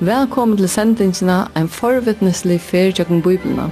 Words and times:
Velkommen 0.00 0.56
til 0.56 0.68
sendingsina, 0.68 1.46
Ein 1.56 1.68
forvittneslig 1.68 2.60
fyrtjøkken 2.60 3.22
jøkken 3.24 3.70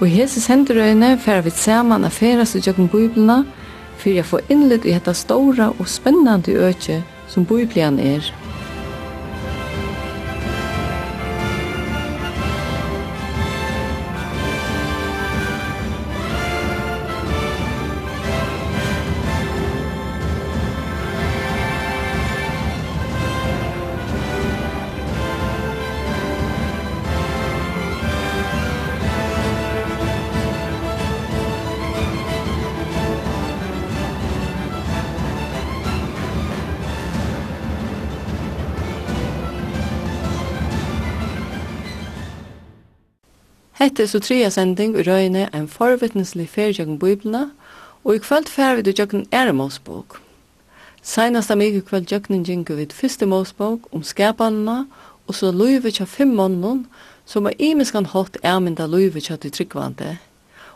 Og 0.00 0.06
i 0.06 0.10
hese 0.10 0.40
senderøyene 0.40 1.18
fer 1.18 1.40
vi 1.40 1.50
saman 1.50 2.04
af 2.04 2.12
ferast 2.12 2.54
i 2.54 2.62
jøkken 2.66 2.88
fyrir 2.88 3.42
for 3.96 4.08
jeg 4.08 4.24
får 4.24 4.40
innlitt 4.48 4.84
i 4.84 4.94
dette 4.94 5.14
stora 5.14 5.72
og 5.78 5.88
spennandi 5.88 6.54
økje 6.54 7.02
som 7.26 7.46
Bibelian 7.46 7.98
er. 7.98 8.41
Hette 43.82 44.04
er 44.04 44.06
så 44.06 44.20
trea 44.22 44.46
sending 44.54 44.92
i 44.94 45.02
røyne 45.02 45.48
en 45.58 45.64
forvittneslig 45.66 46.44
ferie 46.52 46.76
gjennom 46.76 47.00
og 48.04 48.14
i 48.14 48.20
kveld 48.22 48.46
fer 48.46 48.76
vi 48.78 48.84
til 48.86 48.94
gjøkken 48.94 49.24
Ære 49.34 49.52
Mosbok. 49.58 50.20
Seinast 51.02 51.50
am 51.50 51.64
i 51.66 51.80
kveld 51.80 52.06
gjøkken 52.06 52.44
gjennom 52.46 52.78
vi 52.78 52.86
første 52.94 53.26
Mosbok 53.26 53.90
om 53.90 54.06
skapene, 54.06 54.86
og 55.26 55.34
så 55.34 55.50
løyve 55.50 55.90
til 55.90 56.06
fem 56.06 56.28
måneder, 56.28 56.84
som 57.26 57.46
er 57.46 57.58
imenskan 57.58 58.06
hatt 58.06 58.38
ærmynda 58.44 58.86
løyve 58.86 59.20
til 59.20 59.38
til 59.38 59.50
tryggvante. 59.50 60.18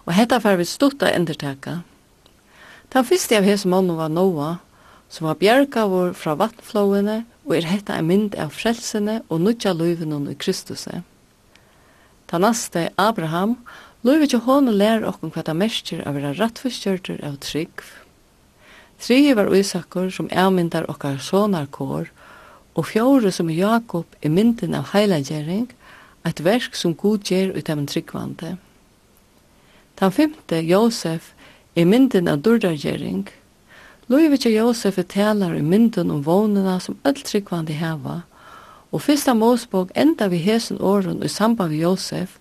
Og 0.07 0.13
hetta 0.13 0.43
fer 0.43 0.57
vi 0.57 0.65
stutt 0.65 1.03
av 1.03 1.15
endertaka. 1.15 1.79
Den 2.93 3.05
første 3.05 3.37
av 3.39 3.45
hese 3.45 3.69
måneder 3.69 4.03
var 4.03 4.09
Noah, 4.09 4.57
som 5.09 5.29
var 5.29 5.39
bjerga 5.39 5.87
vår 5.87 6.13
fra 6.13 6.35
vattenflåene, 6.35 7.25
og 7.47 7.57
er 7.57 7.71
hetta 7.71 8.01
en 8.01 8.11
mynd 8.11 8.35
av 8.35 8.51
frelsene 8.51 9.23
og 9.29 9.41
nødja 9.41 9.73
løyvene 9.73 10.27
i 10.33 10.35
Kristuset. 10.35 11.07
Ta 12.27 12.39
naste 12.43 12.89
Abraham, 12.99 13.55
lov 14.03 14.25
ikkje 14.25 14.43
hon 14.43 14.73
lær 14.75 15.05
okkon 15.07 15.31
kva 15.31 15.45
ta 15.47 15.55
mestir 15.55 16.03
av 16.03 16.19
vera 16.19 16.33
rattforskjørtur 16.35 17.23
av 17.27 17.39
trygg. 17.45 17.85
Tri 18.99 19.35
var 19.39 19.53
Isakor 19.55 20.11
som 20.11 20.31
avmyndar 20.33 20.89
okkar 20.91 21.21
sonarkår, 21.23 22.11
og 22.75 22.89
fjore 22.91 23.31
som 23.33 23.51
Jakob 23.53 24.07
er 24.23 24.33
mynden 24.35 24.75
av 24.75 24.91
heilagjering, 24.93 25.69
eit 26.27 26.43
verk 26.43 26.75
som 26.75 26.97
god 26.99 27.31
gjer 27.31 27.55
ut 27.55 27.71
av 27.71 27.79
en 27.79 27.89
tryggvande. 27.89 28.57
Den 29.97 30.13
femte, 30.13 30.61
Josef, 30.67 31.33
er 31.77 31.87
mynden 31.87 32.29
av 32.29 32.43
durdargjering. 32.43 33.29
Lov 34.11 34.35
ikkje 34.35 34.57
Josef 34.57 34.99
er 34.99 35.07
talar 35.09 35.55
i 35.55 35.63
mynden 35.63 36.11
om 36.11 36.25
vånena 36.27 36.81
som 36.81 36.99
öll 37.07 37.23
tryggvande 37.23 37.77
heva, 37.79 38.23
og 38.23 38.36
Og 38.97 39.03
fyrsta 39.05 39.35
Mosebok 39.37 39.91
enda 39.93 40.31
vi 40.33 40.39
hesen 40.41 40.79
åren 40.81 41.19
i 41.21 41.29
samband 41.29 41.75
med 41.75 41.83
Josef, 41.83 42.39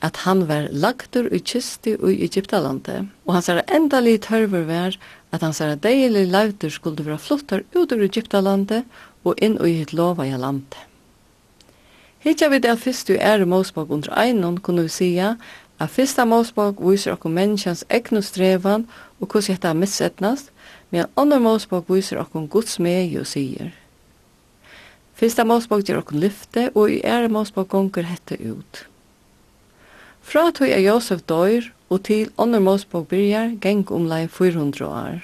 at 0.00 0.22
han 0.24 0.46
var 0.48 0.70
lagtur 0.72 1.26
i 1.28 1.38
kisti 1.38 1.92
i 1.92 2.14
Egyptalandet, 2.24 3.10
og 3.26 3.34
hans 3.34 3.50
er 3.52 3.60
endalig 3.68 4.22
tørver 4.24 4.64
var 4.70 4.96
at 5.32 5.42
hans 5.44 5.60
er 5.60 5.74
deilig 5.76 6.30
lauter 6.30 6.72
skulle 6.72 7.04
være 7.04 7.18
flottar 7.18 7.60
ut 7.76 7.92
ur 7.92 8.04
Egyptalandet 8.06 8.88
og 9.24 9.36
inn 9.44 9.58
i 9.60 9.74
hitt 9.82 9.92
lova 9.92 10.24
i 10.24 10.32
landet. 10.32 10.80
Hitja 12.24 12.48
vi 12.48 12.62
det 12.64 12.78
fyrst 12.80 13.12
du 13.12 13.18
er 13.20 13.44
i 13.44 13.50
Mosebok 13.52 13.90
under 13.90 14.16
einon 14.16 14.58
kunne 14.64 14.86
vi 14.88 14.94
sija 14.96 15.34
at 15.78 15.92
fyrsta 15.92 16.24
Mosebok 16.24 16.80
viser 16.80 17.18
okkur 17.18 17.36
menneskjans 17.36 17.84
egnu 17.90 18.24
strevan 18.24 18.88
og 19.20 19.36
hos 19.36 19.52
hetta 19.52 19.76
missetnast, 19.76 20.48
men 20.90 21.12
andre 21.16 21.40
Mosebok 21.40 21.92
viser 21.92 22.24
okkur 22.24 22.48
Guds 22.48 22.80
mei 22.80 23.12
og 23.20 23.28
sier– 23.28 23.76
Fyrsta 25.22 25.44
Mosebok 25.46 25.84
gjør 25.86 26.00
okkur 26.00 26.18
lyfte, 26.18 26.62
og 26.74 26.90
i 26.90 26.96
ære 27.06 27.28
Mosebok 27.30 27.68
gonger 27.70 28.08
hette 28.08 28.34
ut. 28.42 28.80
Fra 30.18 30.48
tog 30.50 30.66
er 30.66 30.80
Josef 30.82 31.20
døyr, 31.30 31.68
og 31.94 32.00
til 32.08 32.32
ånder 32.42 32.58
Mosebok 32.58 33.04
byrjar, 33.12 33.52
geng 33.62 33.84
omlai 33.94 34.26
400 34.26 34.88
år. 34.88 35.20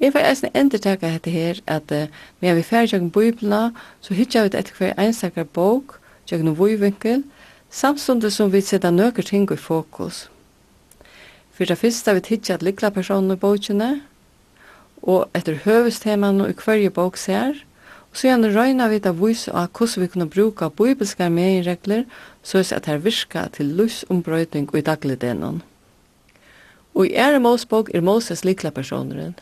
Jeg 0.00 0.12
får 0.12 0.26
eisne 0.28 0.50
endertaka 0.54 1.08
hette 1.08 1.32
her, 1.32 1.62
at 1.66 1.88
uh, 1.88 2.12
medan 2.40 2.58
vi 2.58 2.66
færre 2.68 2.90
tjøkken 2.90 3.10
bøyblina, 3.10 3.70
så 4.04 4.14
hitja 4.14 4.42
vi 4.44 4.52
etter 4.52 4.76
hver 4.76 4.92
einstakar 5.00 5.48
bok, 5.48 5.96
tjøkken 6.28 6.52
vøyvinkel, 6.58 7.22
samstundet 7.70 8.36
som 8.36 8.52
vi 8.52 8.60
setta 8.60 8.90
nøkker 8.92 9.24
ting 9.24 9.48
i 9.48 9.56
fokus. 9.56 10.26
For 11.56 11.64
det 11.64 11.78
første 11.80 12.14
vi 12.14 12.26
hitja 12.28 12.60
at 12.60 12.62
likla 12.62 12.92
personer 12.92 13.40
i 13.40 13.40
bokene, 13.40 13.90
og 15.02 15.30
etter 15.32 15.62
høvestemene 15.64 16.50
i 16.52 16.58
hverje 16.60 16.92
bok 16.92 17.16
ser, 17.16 17.64
Sen 18.18 18.42
røyna 18.50 18.88
vi 18.90 18.98
da 18.98 19.12
vise 19.14 19.52
av 19.54 19.68
hvordan 19.78 20.02
vi 20.02 20.06
kunne 20.10 20.26
bruka 20.26 20.68
bibelske 20.74 21.28
meginregler 21.30 22.00
så 22.42 22.64
at 22.74 22.88
her 22.90 22.98
virka 22.98 23.44
til 23.54 23.70
lusombrøyting 23.78 24.66
i 24.74 24.80
dagligdenon. 24.82 25.60
Og 26.94 27.06
i 27.06 27.14
ære 27.14 27.38
Mosbog 27.38 27.92
er 27.94 28.00
Moses 28.00 28.42
likla 28.44 28.70
personeren. 28.70 29.36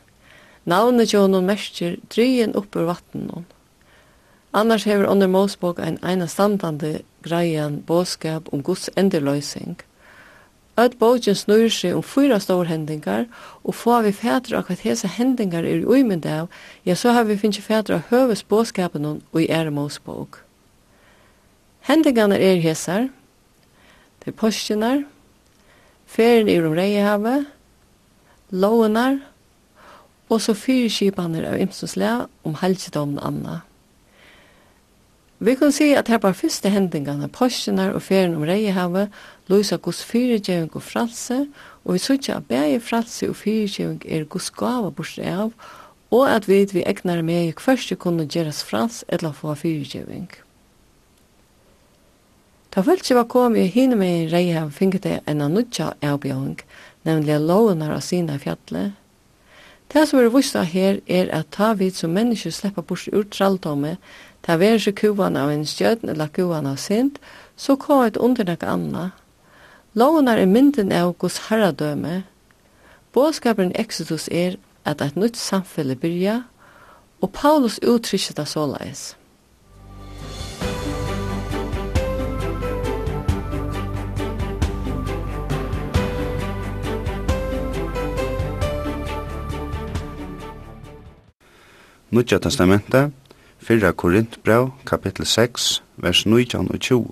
Navnet 0.67 1.15
jo 1.15 1.25
noen 1.27 1.49
mestjer 1.49 1.97
dryen 2.13 2.53
opp 2.57 2.77
ur 2.77 2.91
vattnen. 2.91 3.47
Annars 4.53 4.85
hever 4.85 5.09
under 5.09 5.27
Mosbog 5.27 5.81
en 5.81 5.99
eina 6.03 6.27
standande 6.27 7.01
greian 7.23 7.81
båskap 7.87 8.53
om 8.53 8.63
Guds 8.63 8.91
endeløysing– 8.97 9.81
Öll 10.77 10.93
bogen 11.01 11.35
snur 11.35 11.71
seg 11.73 11.97
om 11.97 12.03
fyra 12.05 12.37
stór 12.41 12.69
hendingar, 12.69 13.25
og 13.65 13.75
få 13.75 14.03
vi 14.05 14.13
fætur 14.13 14.59
av 14.59 14.69
hva 14.69 14.77
hesa 14.77 15.09
hendingar 15.09 15.65
er 15.65 15.81
i 15.81 15.87
uimynd 15.89 16.27
av, 16.29 16.51
ja, 16.85 16.95
så 16.95 17.15
har 17.17 17.25
vi 17.25 17.39
finnst 17.41 17.65
fætur 17.65 17.97
av 17.97 18.11
høves 18.11 18.45
båskapen 18.45 19.07
og 19.09 19.41
i 19.41 19.49
Eremos 19.49 19.97
bók. 20.05 20.43
Hendingarna 21.89 22.37
er 22.37 22.61
hesar, 22.61 23.09
det 24.21 24.35
er 24.35 24.37
påskinar, 24.37 25.05
ferien 26.07 26.51
er 26.53 26.67
om 26.67 26.77
reihavet, 26.77 27.47
lånar, 28.51 29.23
og 30.29 30.43
så 30.43 30.53
fyrskipaner 30.59 31.47
av 31.47 31.61
imsonslega 31.63 32.27
om 32.45 32.59
halsidomna 32.61 33.23
anna. 33.25 33.61
Vi 35.39 35.55
kan 35.55 35.73
si 35.73 35.91
at 35.93 36.09
her 36.09 36.17
på 36.19 36.31
første 36.33 36.71
hendingene 36.73 37.29
av 37.29 37.95
og 37.95 38.03
ferien 38.03 38.35
om 38.35 38.45
Reihavet, 38.49 39.11
løsa 39.49 39.77
Guds 39.77 40.01
fyrirgjøving 40.05 40.71
og 40.73 40.83
fralse, 40.83 41.47
og 41.85 41.93
vi 41.93 41.99
sykja 41.99 42.37
at 42.37 42.49
bæge 42.49 42.81
fralse 42.81 43.29
og 43.29 43.37
fyrirgjøving 43.37 44.01
er 44.09 44.25
Guds 44.25 44.51
gava 44.51 44.91
bort 44.91 45.19
av, 45.19 45.53
og 46.11 46.25
at 46.31 46.49
vi 46.49 46.65
vi 46.73 46.87
egnar 46.87 47.23
med 47.23 47.49
i 47.49 47.53
hverste 47.53 47.97
kunne 47.97 48.25
gjeras 48.25 48.65
frals 48.65 49.05
eller 49.09 49.33
få 49.33 49.55
fyrirgjøving. 49.55 50.31
Ta 52.71 52.81
følt 52.81 53.10
var 53.10 53.28
kom 53.28 53.57
i 53.57 53.66
hine 53.66 53.97
med 53.97 54.22
i 54.25 54.28
Reihavet 54.33 54.72
finket 54.72 55.03
det 55.03 55.21
en 55.27 55.41
annutja 55.41 55.93
avbjøving, 56.03 56.60
nemlig 57.05 57.41
lovenar 57.41 57.93
av 57.93 58.01
sina 58.01 58.39
fjallet, 58.39 58.93
Det 59.93 60.03
som 60.09 60.19
er 60.19 60.33
vist 60.34 60.57
her 60.57 60.99
er 61.07 61.28
at 61.31 61.53
ta 61.55 61.72
vid 61.78 61.95
som 61.95 62.10
mennesker 62.10 62.51
slipper 62.51 62.83
bort 62.83 63.07
ur 63.13 63.22
tralldomme, 63.31 63.97
ta 64.47 64.57
var 64.57 64.78
ikke 64.78 64.93
kuan 65.01 65.37
av 65.37 65.51
en 65.51 65.66
stjødn 65.66 66.09
eller 66.09 66.31
kuan 66.31 66.66
av 66.66 66.77
sint, 66.78 67.19
så 67.57 67.75
kom 67.77 68.04
et 68.04 68.16
under 68.16 68.45
nek 68.47 68.63
anna. 68.63 69.10
Loven 69.95 70.28
er 70.28 70.47
mynden 70.47 70.93
av 70.93 71.16
hos 71.21 71.48
herradøme. 71.48 72.22
Båskaperen 73.13 73.72
Exodus 73.75 74.28
er 74.28 74.57
at 74.84 75.03
et 75.03 75.16
nytt 75.16 75.37
samfunn 75.37 75.97
byrja, 75.98 76.43
og 77.21 77.33
Paulus 77.33 77.81
uttrykker 77.83 78.37
det 78.37 78.48
såleis. 78.48 79.16
Nutja 92.10 92.39
testamentet 92.39 93.26
fyrra 93.66 93.92
Korintbrev, 93.92 94.68
kapittel 94.86 95.27
6, 95.27 95.83
vers 95.97 96.27
19 96.27 96.68
og 96.71 96.80
20. 96.80 97.07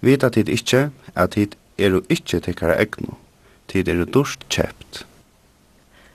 Vita 0.00 0.28
tid 0.28 0.50
ikkje 0.52 0.90
at 1.16 1.32
tid 1.32 1.54
eru 1.80 2.02
ikkje 2.12 2.42
tekkara 2.44 2.76
egnu, 2.82 3.14
tid 3.72 3.88
eru 3.88 4.04
durst 4.04 4.44
kjept. 4.52 5.06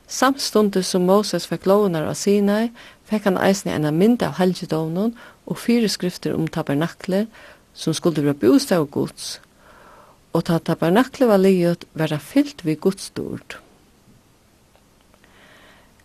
Samstundet 0.05 0.85
som 0.85 1.07
Moses 1.09 1.47
fikk 1.49 1.65
lovunar 1.65 2.05
av 2.05 2.13
Sinai, 2.19 2.69
fikk 3.09 3.25
han 3.25 3.39
eisne 3.41 3.73
ena 3.73 3.89
mynd 3.89 4.21
av 4.21 4.37
helgedovnun 4.37 5.15
og 5.49 5.57
fire 5.57 5.89
skrifter 5.89 6.37
om 6.37 6.45
tabernakle, 6.45 7.25
som 7.73 7.97
skulle 7.97 8.21
vera 8.21 8.37
bostad 8.37 8.85
og 8.85 8.91
gods, 8.93 9.39
og 10.37 10.45
ta 10.45 10.59
tabernakle 10.61 11.31
var 11.31 11.41
livet 11.41 11.89
vera 11.97 12.21
fyllt 12.21 12.61
vi 12.61 12.77
godsdord. 12.77 13.57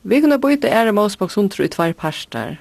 Vi 0.09 0.25
kunne 0.25 0.41
byta 0.41 0.73
ære 0.73 0.97
Mosebok 0.97 1.37
sundtru 1.37 1.67
i 1.67 1.73
tvær 1.73 1.93
parster, 1.93 2.57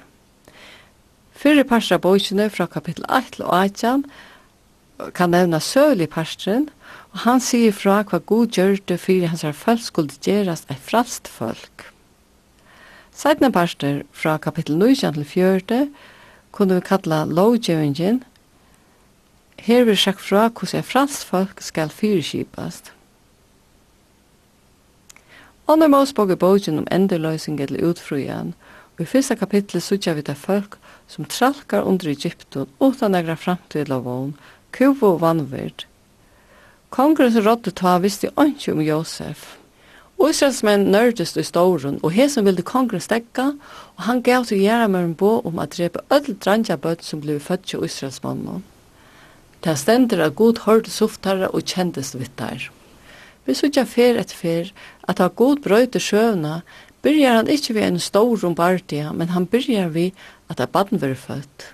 Fyrir 1.40 1.64
parstra 1.64 1.96
bøkene 1.96 2.50
fra 2.52 2.66
kapittel 2.68 3.06
1 3.08 3.30
til 3.32 3.46
18 3.48 4.02
kan 5.16 5.30
nevna 5.32 5.56
sølig 5.64 6.10
parstren, 6.12 6.66
og 7.12 7.22
han 7.22 7.40
sier 7.40 7.72
fra 7.72 8.02
hva 8.04 8.18
god 8.28 8.52
gjørte 8.58 8.98
fyrir 9.00 9.32
hans 9.32 9.46
folk 9.56 9.80
skulle 9.80 10.20
gjerast 10.20 10.68
eit 10.68 10.82
fralst 10.84 11.30
folk. 11.32 11.86
Seidne 13.16 13.48
parster 13.52 14.02
fra 14.12 14.36
kapittel 14.36 14.76
9 14.76 14.94
til 15.00 15.24
4 15.24 15.86
kunne 16.52 16.76
vi 16.76 16.84
kalla 16.90 17.24
lovgjøringen. 17.24 18.20
Her 19.56 19.84
vil 19.88 19.96
sjakk 19.96 20.20
fra 20.20 20.48
hvordan 20.48 20.82
er 20.82 20.88
fralst 20.92 21.24
folk 21.24 21.64
skal 21.64 21.88
fyrkipast. 21.88 22.92
Ånder 25.68 25.88
Mosbog 25.88 26.30
er 26.30 26.36
bogen 26.36 26.84
om 26.84 26.86
endeløysing 26.92 27.60
eller 27.60 27.88
utfrujan, 27.88 28.54
og 28.98 29.00
i 29.00 29.08
fyrsta 29.08 29.34
kapitlet 29.40 29.82
sutja 29.82 30.12
vi 30.12 30.22
til 30.22 30.36
folk 30.36 30.79
som 31.10 31.26
tralkar 31.26 31.82
under 31.82 32.08
Egypten 32.08 32.66
utan 32.78 33.14
egra 33.18 33.36
framtid 33.36 33.90
av 33.90 34.04
vogn, 34.06 34.36
kuv 34.70 35.02
og 35.02 35.20
vannvird. 35.24 35.84
Kongrens 36.90 37.38
rådde 37.42 37.74
ta 37.74 37.98
visste 37.98 38.30
ikke 38.30 38.72
om 38.72 38.80
Josef. 38.82 39.56
Israelsmenn 40.20 40.90
nørdest 40.92 41.38
i 41.40 41.42
ståren, 41.42 41.98
og 42.02 42.12
hesen 42.12 42.44
ville 42.44 42.62
kongress 42.66 43.06
stekka, 43.08 43.46
og 43.96 44.02
han 44.04 44.20
gav 44.22 44.44
til 44.44 44.60
Gjerramøren 44.60 45.14
bo 45.16 45.38
om 45.48 45.58
at 45.62 45.78
drepe 45.78 46.02
ødel 46.12 46.36
drangja 46.36 46.76
bøtt 46.76 47.06
som 47.06 47.22
ble 47.24 47.38
født 47.40 47.64
til 47.70 47.86
Israelsmannen. 47.86 48.64
Det 49.64 49.78
stender 49.78 50.24
at 50.24 50.36
god 50.36 50.60
hørte 50.66 50.90
softare 50.90 51.48
og 51.48 51.64
kjendest 51.64 52.18
vittar. 52.20 52.68
Vi 53.46 53.56
sutja 53.56 53.86
fer 53.88 54.20
et 54.20 54.32
fer 54.32 54.68
at 55.08 55.18
ha 55.18 55.28
god 55.28 55.64
brøyte 55.64 56.00
sjøvna, 56.00 56.60
byrjar 57.02 57.40
han 57.40 57.48
ikkje 57.48 57.74
vi 57.78 57.86
en 57.86 57.98
stor 58.00 58.36
rombardia, 58.42 59.12
men 59.12 59.32
han 59.32 59.48
byrjar 59.48 59.88
vi 59.96 60.10
at 60.50 60.60
at 60.60 60.72
baden 60.74 61.00
være 61.00 61.14
født. 61.14 61.66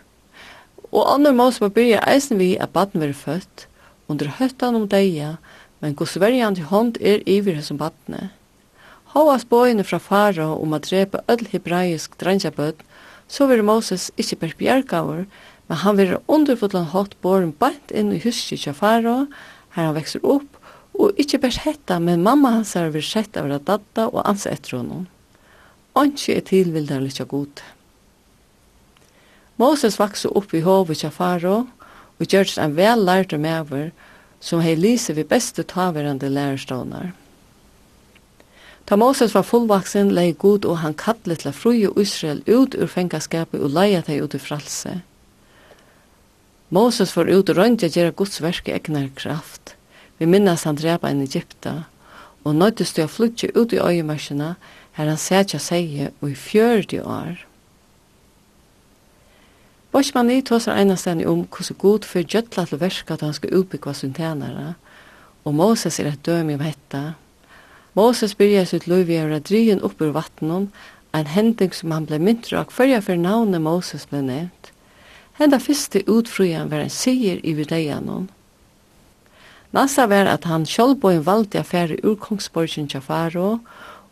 Og 0.93 1.08
andre 1.14 1.32
mås 1.32 1.61
var 1.61 1.73
byrja 1.75 2.02
eisen 2.06 2.38
vi 2.38 2.55
at 2.61 2.73
baden 2.76 3.00
være 3.00 3.17
født, 3.17 3.67
under 4.08 4.28
høttan 4.38 4.76
om 4.78 4.88
deia, 4.88 5.37
men 5.81 5.94
gos 5.94 6.12
til 6.12 6.62
hånd 6.70 6.96
er 7.00 7.23
iver 7.26 7.61
som 7.62 7.78
badne. 7.78 8.31
Håas 9.17 9.44
bøyene 9.44 9.84
fra 9.84 9.99
fara 9.99 10.46
om 10.55 10.73
at 10.73 10.88
drepe 10.90 11.19
öll 11.28 11.46
hebraisk 11.49 12.19
drengjabød, 12.20 12.75
så 13.28 13.46
vil 13.46 13.64
Moses 13.64 14.11
ikkje 14.17 14.37
per 14.37 14.55
bjergaver, 14.58 15.25
men 15.69 15.78
han 15.78 15.96
vil 15.96 16.17
underfotlan 16.28 16.93
hatt 16.93 17.17
båren 17.23 17.52
bant 17.52 17.90
inn 17.90 18.12
i 18.12 18.20
huset 18.23 18.61
til 18.62 18.75
fara, 18.75 19.26
her 19.75 19.88
han 19.88 19.96
vekser 19.96 20.23
opp, 20.23 20.46
og 20.94 21.19
ikkje 21.20 21.40
bært 21.43 21.64
hetta, 21.64 21.99
men 21.99 22.23
mamma 22.23 22.55
hans 22.58 22.75
har 22.78 22.93
vært 22.94 23.11
sett 23.11 23.37
av 23.37 23.50
radadda 23.50 24.08
og 24.12 24.23
ansa 24.25 24.52
etter 24.52 24.78
honom. 24.78 25.06
Anki 25.96 26.37
er 26.37 26.44
tilvildarlig 26.44 27.17
kja 27.17 27.25
god. 27.28 27.62
Moses 29.56 29.96
vokste 30.00 30.28
opp 30.28 30.54
i 30.54 30.60
hovet 30.60 31.04
av 31.04 31.14
faro 31.16 31.56
og 32.20 32.26
gjørst 32.32 32.58
en 32.60 32.76
vel 32.76 33.04
lærte 33.08 33.38
mever 33.40 33.92
som 34.40 34.60
hei 34.60 34.74
lise 34.76 35.14
vi 35.16 35.24
beste 35.24 35.64
taverande 35.64 36.28
lærerstånar. 36.28 37.14
Ta 38.86 38.96
Moses 38.96 39.34
var 39.34 39.42
fullvaksen, 39.42 40.12
lei 40.14 40.32
god 40.32 40.64
og 40.64 40.78
han 40.78 40.94
kallet 40.94 41.42
til 41.42 41.88
og 41.88 41.98
Israel 41.98 42.42
ut 42.46 42.74
ur 42.74 42.86
fengaskapet 42.86 43.60
og 43.60 43.72
leia 43.74 44.02
teg 44.02 44.22
ut 44.22 44.34
i 44.34 44.38
fralse. 44.38 45.00
Moses 46.70 47.16
var 47.16 47.26
ut 47.26 47.50
og 47.50 47.56
røyndja 47.56 47.88
gjerra 47.88 48.12
Guds 48.12 48.40
verk 48.42 48.68
i 48.68 48.76
egnar 48.76 49.08
kraft. 49.14 49.74
Vi 50.18 50.26
minnas 50.26 50.64
han 50.64 50.78
drepa 50.78 51.10
en 51.10 51.22
Egypta, 51.22 51.86
og 52.44 52.54
nøytist 52.54 52.96
du 52.96 53.02
å 53.02 53.10
flytje 53.10 53.50
ut 53.56 53.72
i 53.72 53.82
øyemarsina, 53.82 54.54
her 54.92 55.10
han 55.10 55.18
sætja 55.18 55.58
seie 55.58 56.12
og 56.20 56.30
i 56.30 56.38
fjördi 56.38 57.02
år. 57.02 57.42
Vashmani 59.96 60.43
tosar 60.44 60.76
einastani 60.76 61.25
om 61.25 61.46
hvordan 61.48 61.76
god 61.81 62.04
for 62.04 62.20
gjøtla 62.20 62.66
til 62.69 62.81
verska 62.82 63.14
at 63.14 63.22
han 63.25 63.32
skal 63.32 63.54
utbyggva 63.56 63.94
sin 63.96 64.12
tænare, 64.12 64.75
og 65.44 65.54
Moses 65.54 66.00
er 66.00 66.08
et 66.10 66.26
dømi 66.26 66.54
om 66.54 66.60
hetta. 66.60 67.14
Moses 67.96 68.34
byrja 68.34 68.66
sitt 68.69 68.84
løyvi 68.87 69.14
av 69.16 69.31
radrien 69.31 69.81
upp 69.81 70.02
ur 70.04 70.10
vattnet, 70.12 70.66
en 71.16 71.31
hending 71.32 71.72
som 71.72 71.94
han 71.96 72.04
ble 72.04 72.19
myntra 72.20 72.66
og 72.66 72.75
fyrja 72.76 72.98
for 73.00 73.16
navnet 73.16 73.64
Moses 73.64 74.04
ble 74.10 74.20
nevnt. 74.26 74.69
Henda 75.40 75.56
fyrste 75.64 76.02
utfrujan 76.04 76.69
var 76.69 76.84
en 76.84 76.92
sier 76.92 77.40
i 77.40 77.54
videianon. 77.56 78.26
Nasta 79.72 80.04
var 80.12 80.28
at 80.28 80.44
han 80.44 80.66
sjálvbóin 80.69 81.25
valde 81.25 81.62
affæri 81.62 81.96
ur 82.04 82.19
kongsborgin 82.20 82.90
Jafaro, 82.92 83.62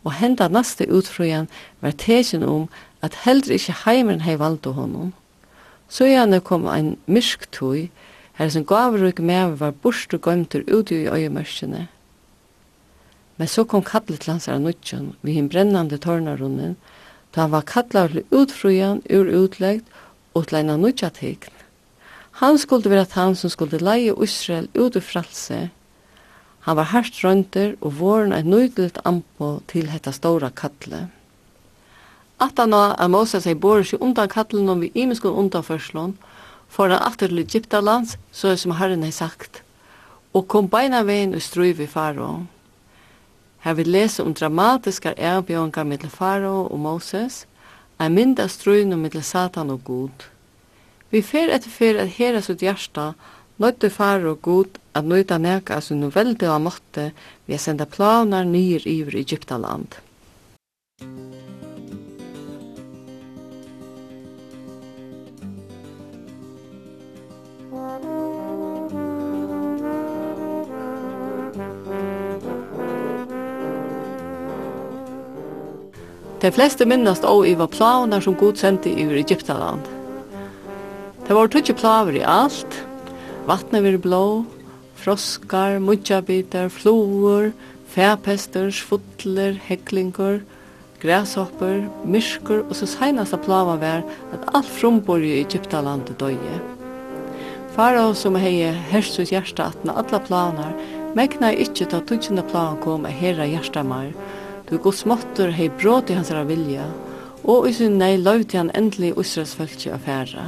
og 0.03 0.17
henda 0.17 0.47
nasta 0.47 0.89
utfrujan 0.89 1.45
var 1.81 1.93
tesen 1.93 2.41
om 2.41 2.65
at 3.05 3.21
heldur 3.27 3.53
ikkje 3.59 3.77
heimeren 3.83 4.25
hei 4.25 4.39
valde 4.41 4.73
honom. 4.73 5.13
Så 5.89 6.07
gjerne 6.09 6.41
kom 6.41 6.67
ein 6.67 6.95
myrk 7.05 7.47
tui, 7.51 7.89
her 8.35 8.49
som 8.49 8.65
gavruk 8.67 9.19
med 9.19 9.57
var 9.59 9.75
bort 9.83 10.13
og 10.13 10.21
gømter 10.21 10.63
ute 10.67 10.95
i 10.95 11.07
øyemørskene. 11.07 11.87
Men 13.37 13.47
så 13.47 13.63
kom 13.63 13.83
kallet 13.83 14.21
til 14.23 14.31
hans 14.31 14.49
vi 15.21 15.35
hinn 15.35 15.49
brennande 15.49 15.97
tårnarunnen, 15.97 16.75
da 17.35 17.41
han 17.41 17.51
var 17.51 17.67
kallar 17.67 18.07
til 18.07 18.23
utfrujan 18.31 19.01
ur 19.11 19.27
utleggt 19.27 19.87
og 20.33 20.47
til 20.47 20.57
ein 20.57 20.69
anutja 20.69 21.09
tegn. 21.09 21.51
Han 22.41 22.57
skulle 22.57 22.89
være 22.89 23.07
han 23.15 23.35
som 23.35 23.49
skulle 23.49 23.79
leie 23.79 24.15
Israel 24.23 24.67
ut 24.75 24.95
i 24.95 24.99
fralse. 24.99 25.69
Han 26.67 26.75
var 26.75 26.91
hardt 26.91 27.23
rønter 27.23 27.75
og 27.81 27.99
våren 27.99 28.33
eit 28.35 28.45
nøydelig 28.45 28.99
anpå 29.05 29.61
til 29.71 29.87
hetta 29.87 30.11
store 30.11 30.49
kallet. 30.51 31.14
Atana 32.39 32.95
at 32.99 33.11
Moses 33.11 33.45
seg 33.45 33.59
bor 33.63 33.83
seg 33.83 34.01
undan 34.03 34.27
kattelen 34.31 34.69
om 34.69 34.81
vi 34.83 34.91
imiskun 34.93 35.37
undan 35.39 35.63
førslån, 35.63 36.17
for 36.67 36.91
han 36.91 37.03
atter 37.03 37.31
til 37.31 37.39
Egyptalands, 37.39 38.17
så 38.31 38.55
som 38.57 38.75
Herren 38.75 39.03
har 39.03 39.15
sagt, 39.15 39.61
og 40.33 40.47
kom 40.51 40.67
beina 40.67 41.03
veien 41.07 41.35
og 41.35 41.41
strøy 41.41 41.71
vi 41.77 41.87
faro. 41.87 42.45
Her 43.63 43.73
vil 43.79 43.89
lese 43.89 44.23
om 44.23 44.33
dramatiske 44.35 45.15
erbjørngar 45.17 45.87
mittel 45.87 46.11
faro 46.11 46.67
og 46.67 46.79
Moses, 46.79 47.45
ein 47.99 48.13
mynd 48.13 48.39
av 48.43 48.51
strøyna 48.51 48.99
mittel 48.99 49.23
Satan 49.23 49.71
og 49.71 49.85
Gud. 49.87 50.27
Vi 51.09 51.21
fer 51.23 51.53
etter 51.55 51.71
fer 51.71 52.01
at 52.03 52.17
hera 52.17 52.41
sitt 52.43 52.61
hjärsta 52.65 53.13
nøytte 53.63 53.89
faro 53.89 54.35
og 54.35 54.41
god 54.43 54.79
at 54.93 55.07
nøyta 55.07 55.39
neka 55.39 55.79
av 55.79 55.85
sin 55.87 56.03
veldig 56.11 56.51
av 56.51 56.61
måtte 56.67 57.11
vi 57.47 57.57
senda 57.57 57.87
planar 57.87 58.43
nyr 58.43 58.83
iver 58.83 59.15
Egyptaland. 59.23 59.95
De 76.45 76.51
fleste 76.53 76.85
minnast 76.85 77.23
og 77.25 77.47
var 77.57 77.71
planer 77.73 78.21
som 78.21 78.35
god 78.37 78.59
sendte 78.61 78.91
i 78.91 79.05
Egyptaland. 79.17 79.81
Det 81.25 81.33
var 81.33 81.49
tutsi 81.49 81.73
plaver 81.73 82.19
i 82.19 82.21
alt. 82.21 82.75
Vatnet 83.49 83.81
vir 83.81 83.97
blå, 83.97 84.43
froskar, 85.01 85.79
mudjabitar, 85.81 86.69
floer, 86.69 87.49
fæpester, 87.89 88.69
svutler, 88.69 89.57
heklingur, 89.57 90.43
græshopper, 91.01 91.87
myrskur, 92.05 92.61
og 92.69 92.77
så 92.77 92.91
seinasta 92.93 93.41
plava 93.41 93.79
var 93.81 94.05
at 94.37 94.45
alt 94.53 94.69
frumbor 94.69 95.25
i 95.25 95.39
Egyptalandet 95.39 96.19
døye. 96.21 96.61
Fara 97.73 98.05
som 98.13 98.37
hei 98.37 98.69
hersus 98.93 99.33
hjärsta 99.33 99.71
atna 99.73 99.97
alla 99.97 100.21
planar, 100.21 100.77
mekna 101.17 101.55
ikkje 101.57 101.89
ta 101.89 102.05
tutsina 102.05 102.45
plan 102.45 102.77
kom 102.85 103.09
a 103.09 103.09
herra 103.09 103.49
hjärsta 103.49 103.81
mar, 103.81 104.13
Du 104.69 104.77
Guds 104.81 105.03
måttur 105.05 105.51
hei 105.53 105.69
bråti 105.69 106.15
hans 106.17 106.31
vilja, 106.49 106.87
og 107.43 107.67
i 107.69 107.73
sin 107.73 107.99
nei 108.01 108.15
løyvde 108.17 108.57
han 108.57 108.71
endelig 108.73 109.11
Israels 109.21 109.53
fölkje 109.53 109.91
av 109.93 110.07
herra. 110.09 110.45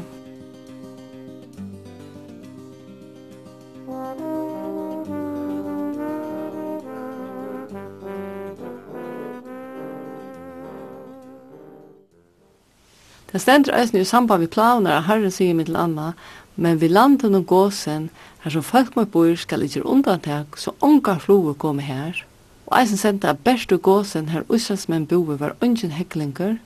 Det 13.27 13.43
stendur 13.43 13.75
eisen 13.77 13.99
i 14.01 14.05
samband 14.07 14.41
vi 14.41 14.47
planer 14.49 14.95
av 14.95 15.03
Herren 15.05 15.31
sier 15.35 15.53
mitt 15.53 15.69
anna, 15.69 16.15
men 16.55 16.79
vi 16.81 16.89
landen 16.89 17.37
og 17.37 17.45
gåsen, 17.45 18.09
her 18.41 18.55
som 18.55 18.65
folk 18.65 18.95
må 18.97 19.05
bor 19.05 19.35
skal 19.37 19.67
ikke 19.67 19.85
undantag, 19.85 20.57
så 20.57 20.73
ongar 20.81 21.21
floer 21.21 21.53
komme 21.53 21.85
her. 21.85 22.23
Og 22.67 22.81
eisen 22.81 22.99
sendte 22.99 23.29
at 23.31 23.43
best 23.43 23.71
og 23.71 23.81
gåsen 23.81 24.29
her 24.29 24.43
Israelsmenn 24.53 25.07
boi 25.07 25.39
var 25.39 25.55
ungen 25.63 25.95
heklinger, 25.95 26.57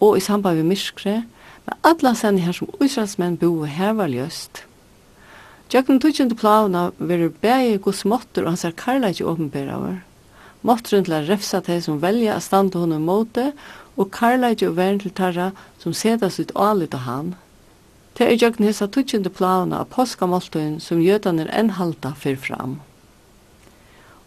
og 0.00 0.16
i 0.16 0.20
samband 0.20 0.56
vi 0.56 0.64
myskre, 0.64 1.22
men 1.66 1.78
alla 1.84 2.14
sendi 2.14 2.40
her 2.40 2.56
som 2.56 2.70
Israelsmenn 2.80 3.36
boi 3.36 3.68
her 3.68 3.92
var 3.92 4.08
ljøst. 4.08 4.64
Jøkken 5.70 6.00
tutsjende 6.02 6.34
plavna 6.34 6.88
veri 6.98 7.28
bægi 7.28 7.76
gos 7.78 8.04
måttur 8.04 8.42
og 8.42 8.56
hans 8.56 8.64
er 8.64 8.72
karlægi 8.74 9.22
åpenbæraver. 9.22 10.00
Måtturinn 10.66 11.04
til 11.04 11.14
a 11.14 11.20
refsa 11.28 11.60
teg 11.62 11.84
som 11.84 12.00
velja 12.02 12.34
a 12.34 12.40
standa 12.40 12.80
hon 12.80 12.96
i 12.96 12.98
måte, 12.98 13.52
og 13.96 14.10
karlægi 14.10 14.66
og 14.66 14.76
vern 14.76 14.98
til 14.98 15.14
tarra 15.14 15.52
som 15.78 15.94
seta 15.94 16.28
sitt 16.28 16.50
alit 16.56 16.96
av 16.96 17.06
han. 17.06 17.34
Teg 18.18 18.32
er 18.32 18.42
jøkken 18.42 18.66
hessa 18.66 18.88
tutsjende 18.90 19.30
plavna 19.30 19.84
av 19.84 19.92
påskamåltuinn 19.94 20.80
som 20.82 21.04
jødaner 21.04 21.52
enn 21.54 21.76
halda 21.78 22.16
fyrir 22.18 22.40
fram. 22.40 22.80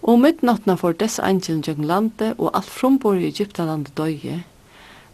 Og 0.03 0.19
midnattna 0.19 0.75
for 0.75 0.95
dess 0.99 1.19
angelen 1.23 1.61
gjøgn 1.63 1.85
landet, 1.87 2.33
og 2.37 2.51
alt 2.57 2.67
frombor 2.67 3.15
i 3.15 3.29
Egyptalandet 3.29 3.95
døye, 3.95 4.41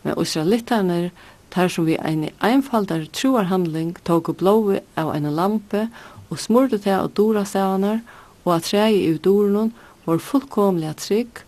men 0.03 0.17
israelitaner, 0.21 1.11
tar 1.49 1.69
som 1.69 1.85
vi 1.85 1.97
ein 1.97 2.29
einfaldare 2.45 3.09
troarhandling 3.13 3.95
tog 4.05 4.29
og 4.29 4.37
blåve 4.41 4.81
av 4.97 5.11
en 5.15 5.29
lampe, 5.33 5.87
og 6.29 6.41
smurte 6.41 6.77
til 6.77 6.93
av 6.97 7.11
dora 7.17 7.45
stavanar, 7.45 8.01
og 8.45 8.55
at 8.55 8.73
rei 8.73 9.01
i 9.05 9.17
dornon 9.17 9.73
var 10.05 10.21
fullkomlig 10.21 10.95
trygg, 10.97 11.43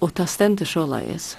og 0.00 0.14
ta 0.16 0.26
stender 0.28 0.68
såleis. 0.68 1.34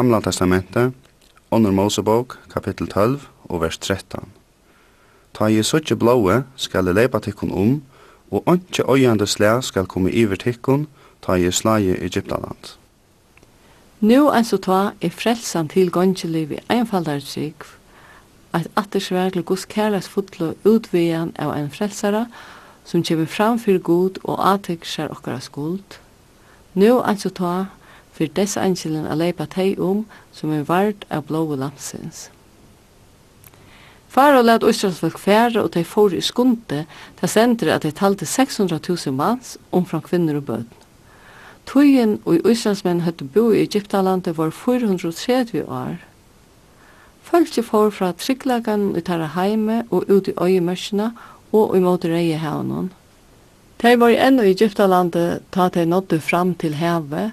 Gamla 0.00 0.20
testamentet, 0.20 0.92
Onur 1.50 1.72
Mosebok, 1.72 2.38
kapittel 2.48 2.86
12 2.88 3.20
og 3.44 3.60
vers 3.60 3.78
13. 3.78 4.30
Ta 5.36 5.48
i 5.52 5.60
suttje 5.62 5.96
blåe 5.96 6.38
skal 6.56 6.86
jeg 6.88 6.96
leipa 6.96 7.18
tikkun 7.20 7.50
om, 7.52 7.74
og 8.32 8.48
antje 8.48 8.86
øyande 8.88 9.26
slæ 9.26 9.58
skal 9.60 9.84
komme 9.84 10.08
iver 10.08 10.40
tikkun, 10.40 10.86
ta 11.20 11.36
i 11.36 11.50
slagi 11.52 11.98
Egyptaland. 12.00 12.70
Nu 14.00 14.30
eins 14.30 14.54
og 14.56 14.62
ta 14.64 14.78
er 15.02 15.12
frelsan 15.12 15.68
til 15.68 15.92
gongeli 15.92 16.44
vi 16.44 16.62
einfaldar 16.70 17.20
trygg, 17.20 17.66
at 18.52 18.70
attersvær 18.76 19.28
til 19.28 19.44
Guds 19.44 19.64
kærleis 19.64 20.08
fotlo 20.08 20.54
utvegan 20.64 21.34
av 21.36 21.52
en 21.58 21.68
frelsara, 21.70 22.24
som 22.84 23.04
kjemur 23.04 23.28
framfyr 23.28 23.78
god 23.78 24.16
og 24.24 24.40
atek 24.54 24.88
skjer 24.88 25.12
okkara 25.12 25.44
skuld. 25.44 26.00
Nu 26.74 27.02
eins 27.02 27.26
og 27.28 27.36
ta 27.36 27.52
for 28.20 28.28
dess 28.34 28.56
angelen 28.56 29.06
a 29.06 29.14
leipa 29.16 29.46
tei 29.46 29.78
om 29.80 30.04
som 30.32 30.50
er 30.52 30.66
vard 30.68 31.06
av 31.08 31.24
blåu 31.24 31.56
lampsins. 31.56 32.28
Faro 34.12 34.42
lad 34.42 34.66
Østransfolk 34.66 35.16
fære 35.22 35.62
og 35.62 35.70
tei 35.72 35.86
fóri 35.88 36.18
i 36.20 36.26
skunde, 36.26 36.82
ta 37.16 37.30
sender 37.30 37.70
at 37.72 37.86
tei 37.86 37.94
talte 37.96 38.28
600.000 38.28 39.16
manns 39.16 39.54
omfram 39.72 40.04
kvinner 40.04 40.36
og 40.36 40.44
bøtn. 40.50 40.84
Tøyen 41.64 42.18
og 42.26 42.44
Østransmenn 42.44 43.06
høtte 43.06 43.24
bo 43.24 43.46
i 43.54 43.64
Egyptalandet 43.64 44.36
var 44.36 44.52
430 44.52 45.64
år. 45.64 45.96
Fölki 47.24 47.64
fór 47.64 47.88
fra 47.88 48.12
trygglagan 48.12 48.90
i 49.00 49.00
tarra 49.00 49.32
heime 49.32 49.86
og 49.88 50.12
ut 50.12 50.28
i 50.28 50.36
øyemørsina 50.36 51.14
og 51.56 51.76
i 51.76 51.80
måte 51.80 52.12
reie 52.12 52.36
haunon. 52.36 52.92
Tei 53.80 53.96
var 53.96 54.12
enn 54.12 54.42
i 54.44 54.50
Egyptalandet 54.52 55.46
ta 55.56 55.72
tei 55.72 55.88
nådde 55.88 56.20
fram 56.20 56.52
til 56.52 56.76
hevet, 56.76 57.32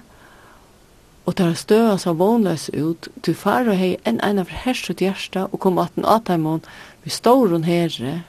og 1.28 1.34
tar 1.36 1.52
støa 1.60 1.96
seg 2.00 2.16
vånløs 2.16 2.70
ut, 2.72 3.10
til 3.20 3.34
far 3.36 3.66
og 3.68 3.76
hei 3.76 3.98
enn 4.08 4.20
ein 4.24 4.40
av 4.40 4.48
herset 4.62 5.02
hjersta 5.04 5.42
og 5.52 5.60
kom 5.60 5.76
atten 5.82 6.06
ataimon 6.08 6.62
vi 7.04 7.12
står 7.12 7.52
hon 7.52 7.66
herre. 7.68 8.22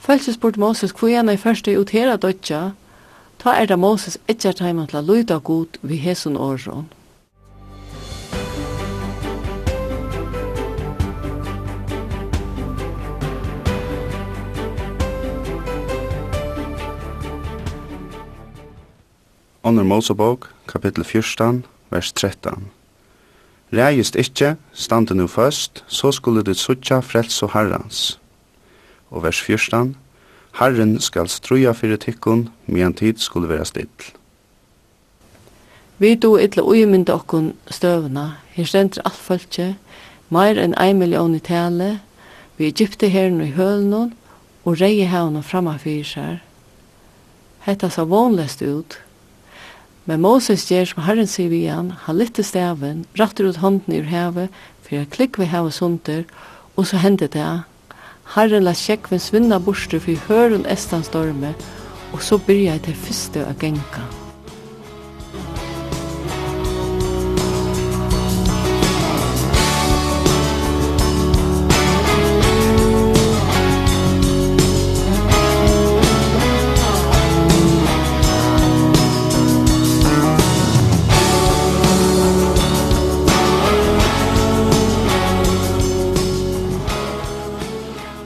Følse 0.00 0.32
spurt 0.32 0.56
Moses 0.56 0.94
hvor 0.96 1.10
gjerne 1.12 1.34
i 1.36 1.40
første 1.42 1.74
ut 1.76 1.92
hera 1.92 2.16
dødja, 2.16 2.70
ta 3.42 3.52
er 3.52 3.68
da 3.68 3.76
Moses 3.76 4.16
etter 4.32 4.56
taimen 4.56 4.88
til 4.88 4.96
a 4.96 5.04
lyda 5.04 5.36
god 5.44 5.76
vi 5.82 6.00
hesun 6.00 6.40
åron. 6.40 6.88
Under 19.62 19.84
Mosebok, 19.84 20.48
kapittel 20.66 21.04
14, 21.04 21.64
vers 21.90 22.12
13. 22.12 22.70
Rægist 23.72 24.16
ikkje, 24.16 24.56
stande 24.72 25.14
nu 25.14 25.26
først, 25.26 25.84
så 25.86 26.12
skulle 26.12 26.42
du 26.42 26.54
suttja 26.54 27.00
frels 27.00 27.42
og 27.42 27.52
herrans. 27.52 28.20
Og 29.10 29.22
vers 29.22 29.40
14. 29.40 29.96
Herren 30.58 31.00
skal 31.00 31.28
struja 31.28 31.72
fyrir 31.72 31.96
tikkun, 31.96 32.48
medan 32.66 32.94
tid 32.94 33.18
skulle 33.18 33.48
vera 33.48 33.64
still. 33.64 33.88
Vi 35.98 36.14
do 36.14 36.36
illa 36.36 36.62
uimynda 36.62 37.14
okkun 37.14 37.52
støvna, 37.70 38.30
her 38.56 38.64
stendur 38.64 39.02
alt 39.04 39.20
fölkje, 39.20 39.74
meir 40.30 40.58
enn 40.58 40.74
ein 40.80 40.98
million 40.98 41.34
i 41.34 41.40
tale, 41.44 42.00
vi 42.56 42.66
Egypte 42.66 43.08
herren 43.08 43.40
i 43.44 43.50
hølnun, 43.52 44.14
og 44.64 44.80
reie 44.80 45.06
hevna 45.06 45.42
framma 45.44 45.76
fyrir 45.76 46.04
sær. 46.04 46.40
Hetta 47.66 47.90
sa 47.90 48.04
vonlest 48.08 48.62
ut, 48.62 48.96
Men 50.10 50.24
Moses 50.24 50.64
gjør 50.66 50.88
som 50.90 51.04
Herren 51.06 51.28
sier 51.30 51.52
vi 51.52 51.60
igjen, 51.68 51.92
han 52.02 52.16
lytter 52.18 52.42
staven, 52.42 53.04
rattur 53.14 53.52
ut 53.52 53.60
hånden 53.62 53.94
ur 53.94 54.08
hevet, 54.10 54.50
for 54.82 54.96
jeg 54.96 55.10
klikk 55.14 55.38
ved 55.38 55.52
hevet 55.52 55.76
sunter, 55.76 56.24
og 56.74 56.88
så 56.90 56.98
hendte 56.98 57.30
det. 57.30 57.62
Herren 58.34 58.66
la 58.66 58.74
sjekven 58.74 59.22
svinna 59.22 59.60
borster 59.62 60.02
for 60.02 60.26
høren 60.26 60.66
estan 60.66 61.06
storme, 61.06 61.54
og 62.10 62.24
så 62.26 62.42
byrja 62.42 62.74
jeg 62.74 62.88
til 62.88 63.04
første 63.06 63.46
å 63.46 63.54
genka. 63.62 64.19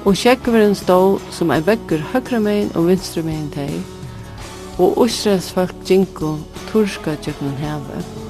og 0.05 0.17
sjekkveren 0.21 0.75
stå 0.77 0.99
som 1.33 1.53
ei 1.55 1.63
veggur 1.65 2.03
høyre 2.13 2.41
megin 2.45 2.75
og 2.77 2.91
vinstre 2.91 3.25
megin 3.25 3.49
teg, 3.55 3.73
og 4.77 5.01
Israels 5.07 5.49
folk 5.55 5.73
djinko 5.87 6.37
turska 6.69 7.17
tjøkken 7.25 7.57
heve. 7.63 8.24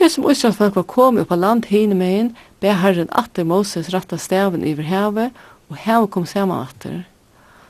Ikkje 0.00 0.14
som 0.14 0.30
Israelfolk 0.30 0.76
var 0.76 0.82
kommet 0.82 1.28
på 1.28 1.36
land 1.36 1.66
hine 1.68 1.94
med 1.94 2.30
ber 2.60 2.78
Herren 2.80 3.10
atter 3.12 3.44
Moses 3.44 3.90
ratta 3.92 4.16
staven 4.16 4.62
iver 4.64 4.86
havet, 4.88 5.34
og 5.68 5.76
havet 5.76 6.10
kom 6.10 6.24
saman 6.26 6.62
atter. 6.64 7.02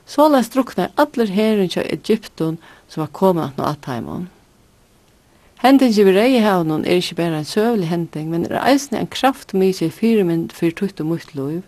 Så 0.07 0.29
la 0.31 0.39
strukna 0.47 0.87
atler 0.95 1.27
herren 1.27 1.67
kja 1.67 1.83
Egypton 1.83 2.61
som 2.87 3.01
var 3.03 3.11
kommet 3.19 3.49
at 3.49 3.59
nå 3.59 3.67
atheimon. 3.67 4.29
Hending 5.59 5.91
i 5.99 6.07
rei 6.07 6.39
havnen 6.39 6.87
er 6.87 7.03
ikkje 7.03 7.19
bare 7.19 7.43
en 7.43 7.51
søvlig 7.51 7.91
hending, 7.91 8.31
men 8.31 8.47
er 8.47 8.63
eisne 8.63 9.03
en 9.03 9.11
kraft 9.11 9.51
mykje 9.51 9.91
fyrmynd 9.91 10.55
fyr 10.55 10.71
tutt 10.71 11.03
og 11.03 11.11
mutt 11.11 11.35
loiv. 11.35 11.67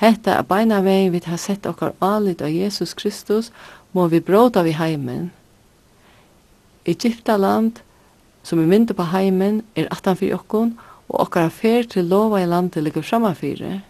Hetta 0.00 0.38
er 0.38 0.48
beina 0.48 0.80
vei 0.80 1.12
vi 1.12 1.20
har 1.28 1.36
sett 1.36 1.68
okkar 1.68 1.92
alit 2.00 2.40
av 2.40 2.48
Jesus 2.48 2.96
Kristus, 2.96 3.52
må 3.92 4.08
vi 4.08 4.24
bråta 4.24 4.64
vi 4.64 4.72
heimen. 4.72 5.32
Egyptaland, 6.88 7.76
land, 7.76 7.88
som 8.42 8.58
er 8.58 8.66
mynda 8.66 8.94
på 8.94 9.06
heimen 9.12 9.62
er 9.76 9.88
atan 9.90 10.16
fyrir 10.18 10.38
okkon 10.40 10.74
og 11.08 11.20
okkar 11.26 11.50
affær 11.50 11.86
til 11.88 12.08
lova 12.10 12.42
i 12.42 12.46
landet 12.46 12.82
ligger 12.82 13.02
framanfyrir. 13.02 13.80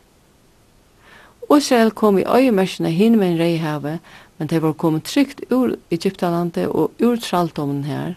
Israel 1.56 1.90
kom 1.90 2.18
i 2.18 2.24
øyemersene 2.24 2.90
hin 2.90 3.18
med 3.18 3.32
en 3.32 3.38
reihave, 3.38 3.98
men 4.38 4.48
de 4.48 4.62
var 4.62 4.72
kommet 4.72 5.04
trygt 5.04 5.40
ur 5.50 5.76
Egyptalandet 5.90 6.68
og 6.68 6.90
ur 7.02 7.16
traldommen 7.16 7.84
her. 7.84 8.14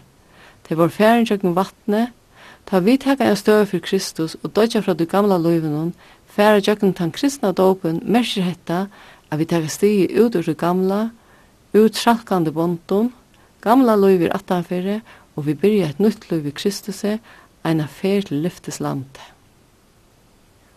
De 0.68 0.78
var 0.78 0.88
færen 0.88 1.26
tjøkken 1.26 1.56
vattnet, 1.56 2.08
ta 2.66 2.78
vi 2.78 2.96
teka 2.96 3.28
en 3.28 3.36
støy 3.36 3.64
for 3.64 3.78
Kristus 3.78 4.36
og 4.42 4.56
dødja 4.56 4.80
fra 4.80 4.94
du 4.94 5.04
gamla 5.04 5.38
løyvenon, 5.38 5.94
færen 6.26 6.62
tjøkken 6.62 6.94
tan 6.94 7.12
kristna 7.12 7.52
dopen, 7.52 8.02
merser 8.04 8.42
hetta, 8.42 8.86
at 9.30 9.38
vi 9.38 9.44
teka 9.44 9.68
stig 9.68 10.10
ut 10.18 10.34
ur 10.34 10.42
det 10.42 10.56
gamla, 10.58 11.10
ut 11.74 11.92
tralkande 11.92 12.52
bonton, 12.52 13.12
gamla 13.60 13.96
løyver 13.96 14.34
attanfere, 14.34 15.00
og 15.36 15.46
vi 15.46 15.54
byrja 15.54 15.90
et 15.92 16.00
nytt 16.00 16.30
liv 16.30 16.46
i 16.48 16.54
Kristus, 16.56 17.04
en 17.04 17.80
affær 17.80 18.24
til 18.28 18.42
lyftes 18.44 18.80
landet. 18.80 19.20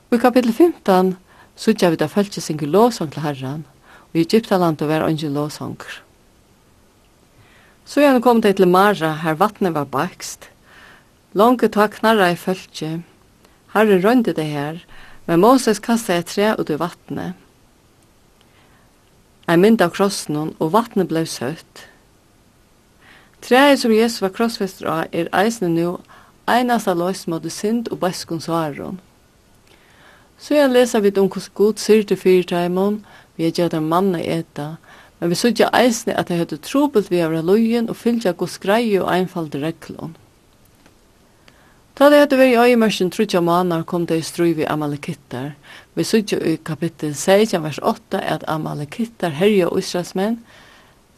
Og 0.10 0.18
i 0.18 0.22
kapittel 0.22 0.54
15 0.54 1.16
sutja 1.60 1.90
vi 1.90 2.00
da 2.00 2.08
følge 2.08 2.42
synge 2.42 2.68
låsong 2.68 3.12
til 3.14 3.24
Herran, 3.24 3.66
og 4.12 4.16
i 4.20 4.24
Egyptalandet 4.26 4.88
var 4.88 5.06
ungen 5.08 5.34
låsonger. 5.34 6.02
Så 7.86 8.02
gjerne 8.02 8.22
kom 8.22 8.42
det 8.42 8.56
til 8.58 8.68
Mara, 8.68 9.16
her 9.24 9.34
vattnet 9.34 9.74
var 9.74 9.90
bakst. 9.90 10.50
Lange 11.34 11.70
tak 11.70 11.98
knarra 11.98 12.30
i 12.30 12.36
følge. 12.38 13.04
Herre 13.74 13.98
rønde 14.02 14.34
det 14.34 14.46
her, 14.46 14.80
men 15.26 15.42
Moses 15.42 15.80
kastet 15.80 16.18
et 16.18 16.26
tre 16.26 16.54
ut 16.58 16.70
i 16.70 16.78
vattnet. 16.78 17.34
Ein 19.50 19.62
mynd 19.62 19.82
av 19.82 19.94
krossen 19.94 20.38
og 20.38 20.74
vattnet 20.74 21.10
ble 21.10 21.26
søtt. 21.26 21.89
Træet 23.42 23.80
som 23.80 23.94
Jesus 23.94 24.22
var 24.22 24.34
krossfester 24.36 24.88
av 24.88 25.06
er 25.12 25.30
eisne 25.34 25.70
nu 25.70 25.98
av 26.48 26.98
løs 26.98 27.28
mot 27.28 27.46
synd 27.52 27.88
og 27.92 28.00
bæskun 28.00 28.42
svaron. 28.42 29.00
Så 30.40 30.56
jeg 30.56 30.72
leser 30.72 31.00
vidt 31.00 31.18
om 31.18 31.28
hvordan 31.28 31.54
god 31.54 31.78
sier 31.78 32.04
til 32.04 32.18
fyrteimen, 32.18 33.06
vi 33.36 33.46
er 33.46 33.52
gjerne 33.52 33.82
manna 33.82 34.20
eta, 34.20 34.76
men 35.20 35.30
vi 35.30 35.36
sørger 35.36 35.70
eisne 35.76 36.16
at 36.16 36.30
jeg 36.30 36.40
høyde 36.40 36.58
trobelt 36.64 37.12
vi 37.12 37.20
av 37.22 37.36
løyen 37.44 37.90
og 37.90 38.00
fylgja 38.00 38.32
god 38.32 38.48
skreie 38.48 39.02
og 39.04 39.12
einfalde 39.12 39.62
reglån. 39.62 40.16
Da 42.00 42.08
det 42.08 42.22
hadde 42.22 42.38
vært 42.40 42.54
i 42.54 42.72
øyemørsen 42.72 43.10
trutja 43.12 43.42
manar 43.44 43.84
kom 43.84 44.06
det 44.08 44.22
i 44.22 44.24
strøy 44.24 44.54
vi 44.56 44.64
amalekittar. 44.64 45.50
Vi 46.00 46.04
sørger 46.08 46.46
i 46.48 46.56
kapittel 46.56 47.12
16, 47.16 47.60
vers 47.64 47.80
8, 47.84 48.22
at 48.24 48.46
amalekittar 48.48 49.36
herja 49.36 49.68
og 49.68 49.82
israelsmenn, 49.84 50.38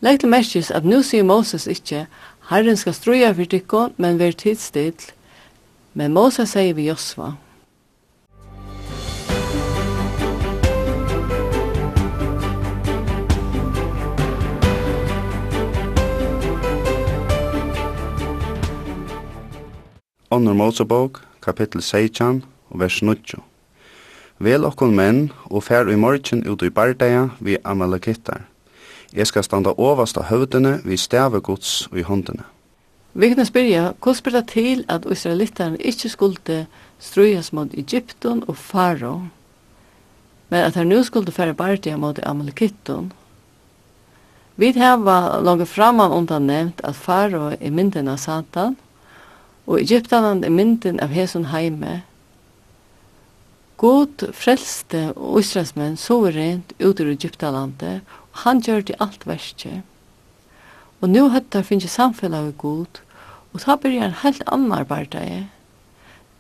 Legg 0.01 0.19
til 0.19 0.31
merkes 0.33 0.71
at 0.73 0.81
nu 0.81 1.03
sier 1.05 1.21
Moses 1.21 1.67
ikkje, 1.69 2.07
Herren 2.49 2.77
skal 2.77 2.95
struja 2.97 3.27
for 3.37 3.45
dykko, 3.45 3.81
men 4.01 4.17
ver 4.17 4.33
tidsstill. 4.33 4.97
Men 5.93 6.15
Moses 6.17 6.55
sier 6.55 6.73
vi 6.73 6.87
Josva. 6.87 7.35
Onnur 20.31 20.57
Mosebok, 20.57 21.21
kapittel 21.45 21.81
16, 21.81 22.41
vers 22.73 23.01
9. 23.05 23.37
Vel 24.39 24.65
okkon 24.65 24.95
menn 24.97 25.27
og 25.45 25.67
fær 25.69 25.91
i 25.93 25.99
morgen 25.99 26.41
ut 26.49 26.65
i 26.65 26.73
bardeia 26.73 27.27
vi 27.37 27.61
amalekittar 27.61 28.47
Jeg 29.13 29.27
skal 29.27 29.43
standa 29.43 29.73
overst 29.75 30.17
av 30.17 30.29
høvdene 30.29 30.79
vi 30.87 30.97
stave 30.97 31.41
gods 31.43 31.89
i 31.91 32.03
håndene. 32.07 32.45
Vi 33.13 33.27
kan 33.27 33.43
spyrja, 33.45 33.89
hva 33.99 34.13
spyr 34.15 34.37
det 34.37 34.45
til 34.53 34.85
at 34.87 35.03
israelitterne 35.03 35.79
ikkje 35.83 36.11
skulle 36.13 36.59
strujas 36.99 37.51
mot 37.51 37.73
Egypten 37.75 38.45
og 38.47 38.55
Faro, 38.55 39.17
men 40.47 40.63
at 40.63 40.75
han 40.79 40.87
nu 40.87 41.03
skulle 41.03 41.31
fære 41.31 41.53
bardia 41.53 41.97
mot 41.97 42.19
Amalekitton? 42.23 43.11
Vi 44.55 44.71
hava 44.79 45.41
langt 45.43 45.67
framan 45.67 46.11
undan 46.11 46.47
nevnt 46.47 46.81
at 46.83 46.95
Faro 46.95 47.51
er 47.51 47.71
mynden 47.71 48.07
av 48.07 48.17
Satan, 48.17 48.77
og 49.67 49.81
Egyptanen 49.81 50.43
er 50.43 50.55
mynden 50.55 50.99
av 51.03 51.11
Hesun 51.11 51.49
heime. 51.51 52.01
God 53.81 54.27
frelste 54.37 55.09
og 55.15 55.39
israelsmenn 55.41 55.97
suverent 55.97 56.71
ut 56.79 56.99
ur 56.99 57.11
Egyptalandet, 57.11 58.01
Han 58.41 58.57
gjør 58.65 58.81
det 58.81 58.95
alt 58.99 59.27
verste. 59.29 59.83
Og 61.01 61.09
nå 61.13 61.27
høtta 61.29 61.59
finnes 61.61 61.85
jeg 61.85 61.93
samfellet 61.93 62.39
av 62.39 62.53
god, 62.57 63.01
og 63.53 63.61
så 63.61 63.75
blir 63.77 64.01
en 64.01 64.15
helt 64.23 64.41
annen 64.49 64.73
arbeidere. 64.73 65.43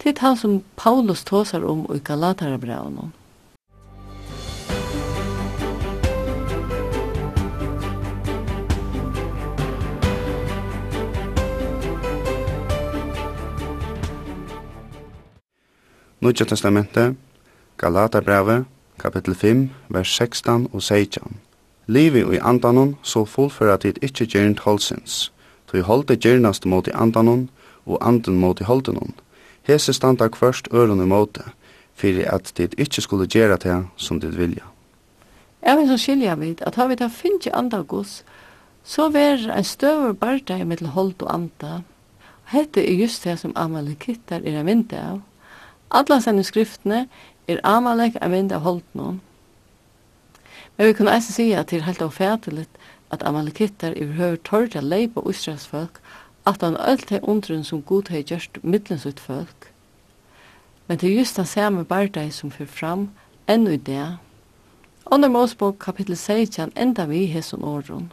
Det 0.01 0.15
er 0.15 0.23
han 0.23 0.37
som 0.37 0.63
Paulus 0.81 1.21
tåser 1.23 1.61
om 1.61 1.83
i 1.93 1.99
Galatarabraunen. 2.01 3.13
Nudja 16.21 16.45
testamentet, 16.45 17.15
Galaterbrevet, 17.77 18.65
kapittel 18.97 19.35
5, 19.35 19.63
vers 19.89 20.17
16 20.17 20.67
og 20.73 20.81
16. 20.81 21.41
Livi 21.87 22.21
i 22.35 22.39
andanon, 22.41 22.95
så 23.03 23.25
fullføra 23.25 23.77
tid 23.77 23.97
ikkje 24.03 24.27
gjernt 24.27 24.59
holdsins. 24.59 25.31
Tu 25.67 25.81
holde 25.81 26.15
gjernast 26.15 26.65
mot 26.65 26.87
i 26.87 26.93
andanon, 26.93 27.49
og 27.85 27.97
anden 28.07 28.39
mot 28.39 28.61
i 28.61 28.63
holdenon. 28.63 29.13
Hese 29.63 29.93
standa 29.93 30.27
kvørst 30.27 30.67
øron 30.73 31.01
i 31.01 31.07
måte, 31.07 31.43
fyrir 31.95 32.29
at 32.31 32.51
tid 32.55 32.77
ikkje 32.77 33.01
skulle 33.01 33.27
gjera 33.27 33.57
det 33.57 33.85
som 33.97 34.19
tid 34.21 34.37
vilja. 34.37 34.63
Jeg 35.61 35.77
vil 35.77 35.87
så 35.87 35.97
skilja 35.97 36.35
vid, 36.35 36.61
at 36.61 36.75
har 36.75 36.87
vi 36.87 36.95
da 36.95 37.07
finnje 37.07 37.53
andagos, 37.53 38.23
så 38.83 39.09
ver 39.09 39.51
ein 39.55 39.63
støver 39.63 40.13
barda 40.13 40.57
i 40.57 40.63
mittel 40.63 40.87
hold 40.87 41.21
og 41.21 41.33
anda. 41.33 41.81
Hette 42.45 42.81
er 42.81 42.97
just 42.97 43.23
det 43.23 43.39
som 43.39 43.53
Amalekittar 43.55 44.41
er 44.45 44.59
en 44.59 44.65
vinde 44.65 44.97
av. 44.97 45.21
Alla 45.91 46.19
sine 46.19 46.43
skriftene 46.43 47.07
er 47.47 47.59
Amalek 47.63 48.17
en 48.21 48.31
mynd 48.31 48.51
av 48.51 48.61
holdnån. 48.61 49.21
Jeg 50.81 50.87
vil 50.87 50.95
kunne 50.97 51.11
eisen 51.13 51.35
si 51.35 51.43
at 51.53 51.69
det 51.69 51.77
er 51.77 51.83
helt 51.85 52.01
avfædeligt 52.01 52.77
at 53.13 53.23
amalekitter 53.23 53.93
i 53.93 54.05
høyre 54.17 54.37
torja 54.41 54.81
og 55.15 55.29
Israels 55.29 55.67
folk 55.67 55.99
at 56.47 56.61
han 56.61 56.77
alt 56.79 57.11
er 57.11 57.19
undren 57.21 57.63
som 57.63 57.83
god 57.83 58.09
har 58.09 58.23
gjørst 58.23 58.57
middels 58.63 59.05
ut 59.05 59.19
folk. 59.19 59.67
Men 60.87 60.97
det 60.97 61.11
er 61.11 61.17
just 61.17 61.37
den 61.37 61.45
samme 61.45 61.85
bardei 61.85 62.31
som 62.31 62.51
fyr 62.51 62.65
fram 62.65 63.11
enn 63.47 63.67
i 63.67 63.77
det. 63.77 64.17
Under 65.05 65.29
Mosbok 65.29 65.77
kapittel 65.79 66.17
16 66.17 66.73
enda 66.75 67.05
vi 67.05 67.25
hesson 67.25 67.63
åren. 67.63 68.11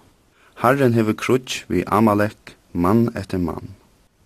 Herren 0.60 0.92
hever 0.92 1.12
krutsk 1.12 1.64
vi 1.68 1.84
Amalek, 1.86 2.56
mann 2.72 3.08
etter 3.16 3.38
mann. 3.38 3.72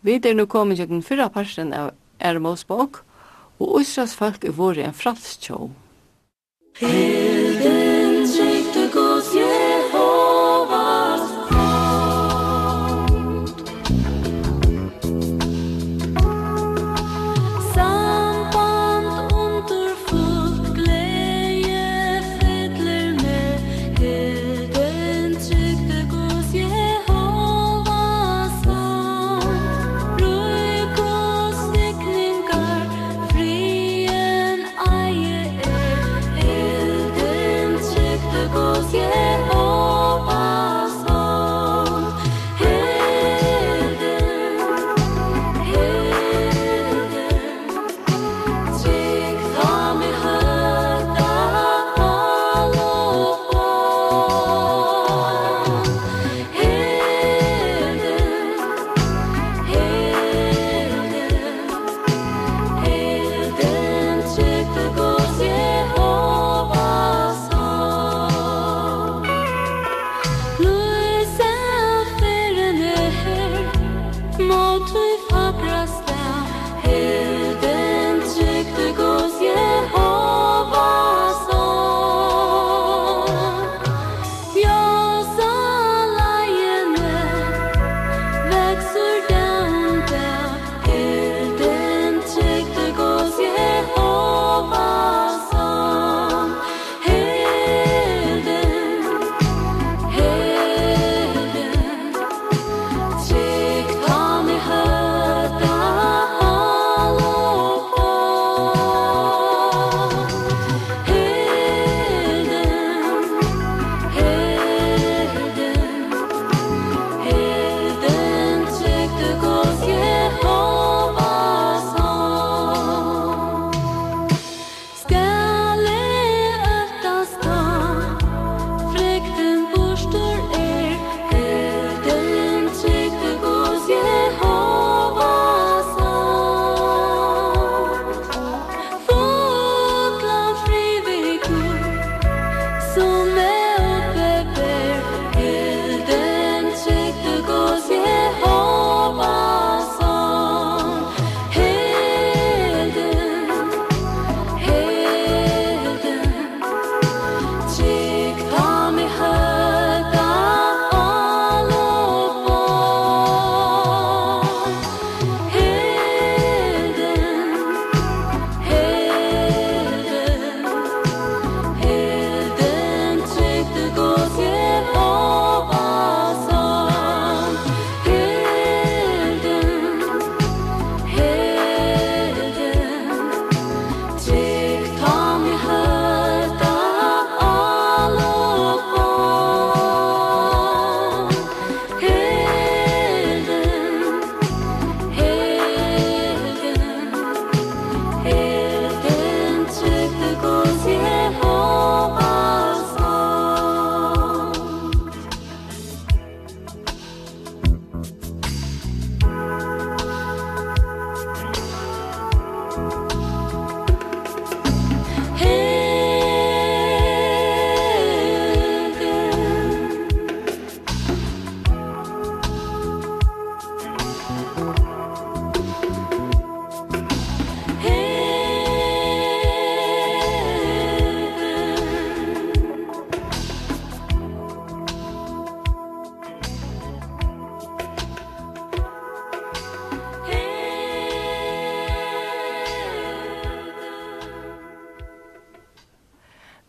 Vi 0.00 0.18
er 0.18 0.35
nå 0.35 0.46
kommet 0.46 0.76
til 0.76 0.88
den 0.88 1.02
fyrre 1.02 1.31
parten 1.31 1.72
av 1.72 1.92
er 2.18 2.38
Mosbok, 2.38 3.05
og 3.61 3.81
Israels 3.81 4.14
folk 4.18 4.44
er 4.44 4.50
våre 4.50 4.83
en 4.83 4.94
fralstjå. 4.94 5.70
Hilden 6.81 7.91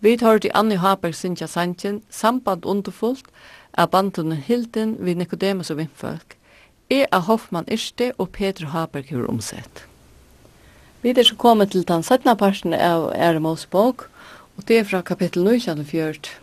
Vi 0.04 0.18
tar 0.18 0.38
til 0.38 0.52
Anni 0.54 0.76
Haberg 0.76 1.16
Sintja 1.16 1.48
Sanchin, 1.48 2.02
Samband 2.12 2.66
underfullt 2.68 3.30
av 3.80 3.88
bandene 3.94 4.36
Hilden 4.36 4.98
vi 5.00 5.14
Nikodemus 5.16 5.70
og 5.72 5.78
Vindfolk. 5.80 6.36
Jeg 6.92 7.08
er 7.08 7.24
Hoffmann 7.24 7.70
Irste 7.72 8.10
og 8.18 8.34
Peter 8.36 8.66
Haberg 8.74 9.08
har 9.10 9.30
omsett. 9.32 9.86
Vi 11.02 11.10
er 11.10 11.24
så 11.24 11.36
kommet 11.36 11.72
til 11.72 11.88
den 11.88 12.04
17. 12.04 12.38
parten 12.38 12.74
av 12.74 13.14
Eremos 13.16 13.64
bok, 13.66 14.10
og 14.58 14.68
det 14.68 14.78
er 14.78 14.84
fra 14.84 15.02
kapittel 15.02 15.44
9 15.44 15.86
fjørt. 15.88 16.34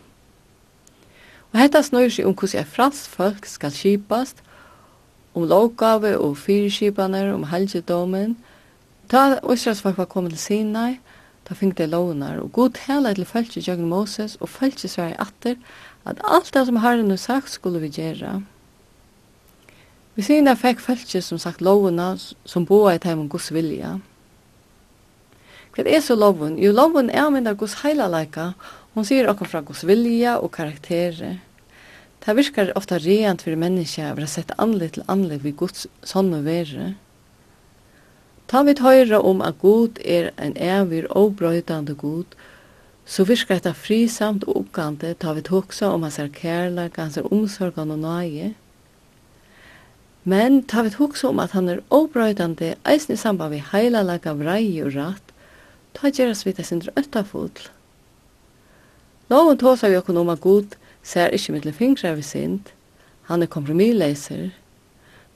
Og 1.53 1.59
hetta 1.59 1.83
snøyr 1.85 2.09
seg 2.09 2.25
om 2.25 2.33
hvordan 2.33 2.65
et 2.65 2.73
fransk 2.73 3.09
folk 3.09 3.45
skal 3.45 3.77
kjipast, 3.77 4.41
om 5.35 5.45
lovgave 5.45 6.17
og 6.17 6.37
fyrirskipaner, 6.37 7.33
om 7.33 7.43
helgedomen. 7.43 8.37
Da 9.11 9.37
Øsras 9.45 9.81
folk 9.81 9.97
var 9.97 10.05
kommet 10.05 10.31
til 10.31 10.39
Sinai, 10.39 10.97
ta 11.51 11.55
fink 11.59 11.75
de 11.75 11.83
lovnar 11.83 12.37
og 12.39 12.53
god 12.55 12.77
tala 12.79 13.11
til 13.11 13.27
fólki 13.27 13.59
jøgn 13.59 13.89
Moses 13.91 14.37
og 14.39 14.47
fólki 14.47 14.87
sværi 14.87 15.17
atter 15.19 15.57
at 16.07 16.21
alt 16.23 16.53
det 16.55 16.63
som 16.69 16.79
Herren 16.79 17.11
har 17.11 17.19
sagt 17.19 17.51
skulle 17.51 17.81
vi 17.83 17.89
gjøre. 17.91 18.37
Vi 20.15 20.23
sier 20.23 20.45
da 20.47 20.55
fikk 20.55 20.79
fólki 20.79 21.19
som 21.19 21.41
sagt 21.43 21.59
lovna 21.59 22.13
som 22.47 22.63
bo 22.69 22.85
i 22.87 22.95
teim 23.03 23.25
om 23.25 23.27
Guds 23.27 23.51
vilja. 23.51 23.97
Hva 25.75 25.83
er 25.83 25.99
så 25.99 26.15
loven? 26.15 26.55
Jo, 26.55 26.71
loven 26.71 27.11
er 27.11 27.27
mynd 27.35 27.51
av 27.51 27.59
Guds 27.59 27.81
heilaleika. 27.83 28.53
Hon 28.95 29.07
sier 29.07 29.27
okkur 29.27 29.51
fra 29.51 29.63
Guds 29.67 29.83
vilja 29.87 30.37
og 30.39 30.53
karakterer. 30.55 31.41
Det 32.23 32.35
virkar 32.37 32.71
ofta 32.79 32.99
reant 33.03 33.43
for 33.43 33.59
menneska 33.59 34.13
å 34.13 34.15
vera 34.15 34.31
sett 34.39 34.55
anlitt 34.55 34.95
til 34.95 35.07
anlitt 35.11 35.43
vid 35.43 35.59
Guds 35.59 35.83
sånne 35.99 36.45
verre. 36.47 36.93
Ta 38.51 38.65
vi 38.67 38.73
høyre 38.75 39.21
om 39.23 39.39
at 39.39 39.61
god 39.61 40.01
er 40.03 40.33
en 40.35 40.57
evig 40.59 41.05
og 41.15 41.37
brøydande 41.39 41.93
god, 41.95 42.33
så 43.07 43.23
virkar 43.23 43.61
dette 43.61 43.71
frisamt 43.79 44.43
og 44.43 44.57
oppgande 44.59 45.13
ta 45.19 45.31
vi 45.37 45.43
hoksa 45.47 45.93
om 45.95 46.03
hans 46.03 46.19
kærleik, 46.35 46.99
hans 46.99 47.17
omsorgan 47.23 47.95
og 47.95 48.01
nøye. 48.03 48.49
Men 50.27 50.59
ta 50.67 50.83
vi 50.83 50.91
hoksa 50.97 51.31
om 51.31 51.39
at 51.39 51.55
han 51.55 51.69
er 51.69 51.79
obrøydande 51.89 52.75
eisen 52.83 53.15
i 53.15 53.21
samband 53.23 53.55
vi 53.55 53.63
heila 53.71 54.03
laga 54.03 54.35
vrei 54.35 54.83
og 54.83 54.97
ratt, 54.99 55.31
ta 55.95 56.11
gjeras 56.11 56.43
vi 56.45 56.51
det 56.51 56.67
sindra 56.67 56.91
øttafull. 56.99 57.55
Loven 59.31 59.57
tåsa 59.63 59.87
vi 59.87 59.95
okkur 59.95 60.19
om 60.19 60.29
at 60.29 60.43
god 60.43 60.75
ser 61.03 61.31
ikkje 61.31 61.55
mittle 61.55 61.71
fingre 61.71 62.17
vi 62.19 62.21
sind, 62.21 62.67
han 63.31 63.41
er 63.41 63.47
kompromisleiser, 63.47 64.51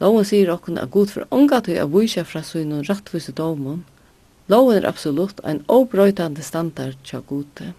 Loven 0.04 0.26
sier 0.28 0.52
okkur 0.52 0.80
at 0.82 0.92
god 0.92 1.12
for 1.14 1.28
unga 1.32 1.62
til 1.64 1.80
å 1.80 1.90
vise 1.94 2.26
fra 2.28 2.44
synen 2.44 2.84
rattvise 2.88 3.32
domen. 3.36 3.84
Loven 4.52 4.78
er 4.78 4.88
absolutt 4.90 5.40
en 5.48 5.64
obrøytande 5.72 6.44
standard 6.44 7.00
tja 7.08 7.22
gode. 7.26 7.72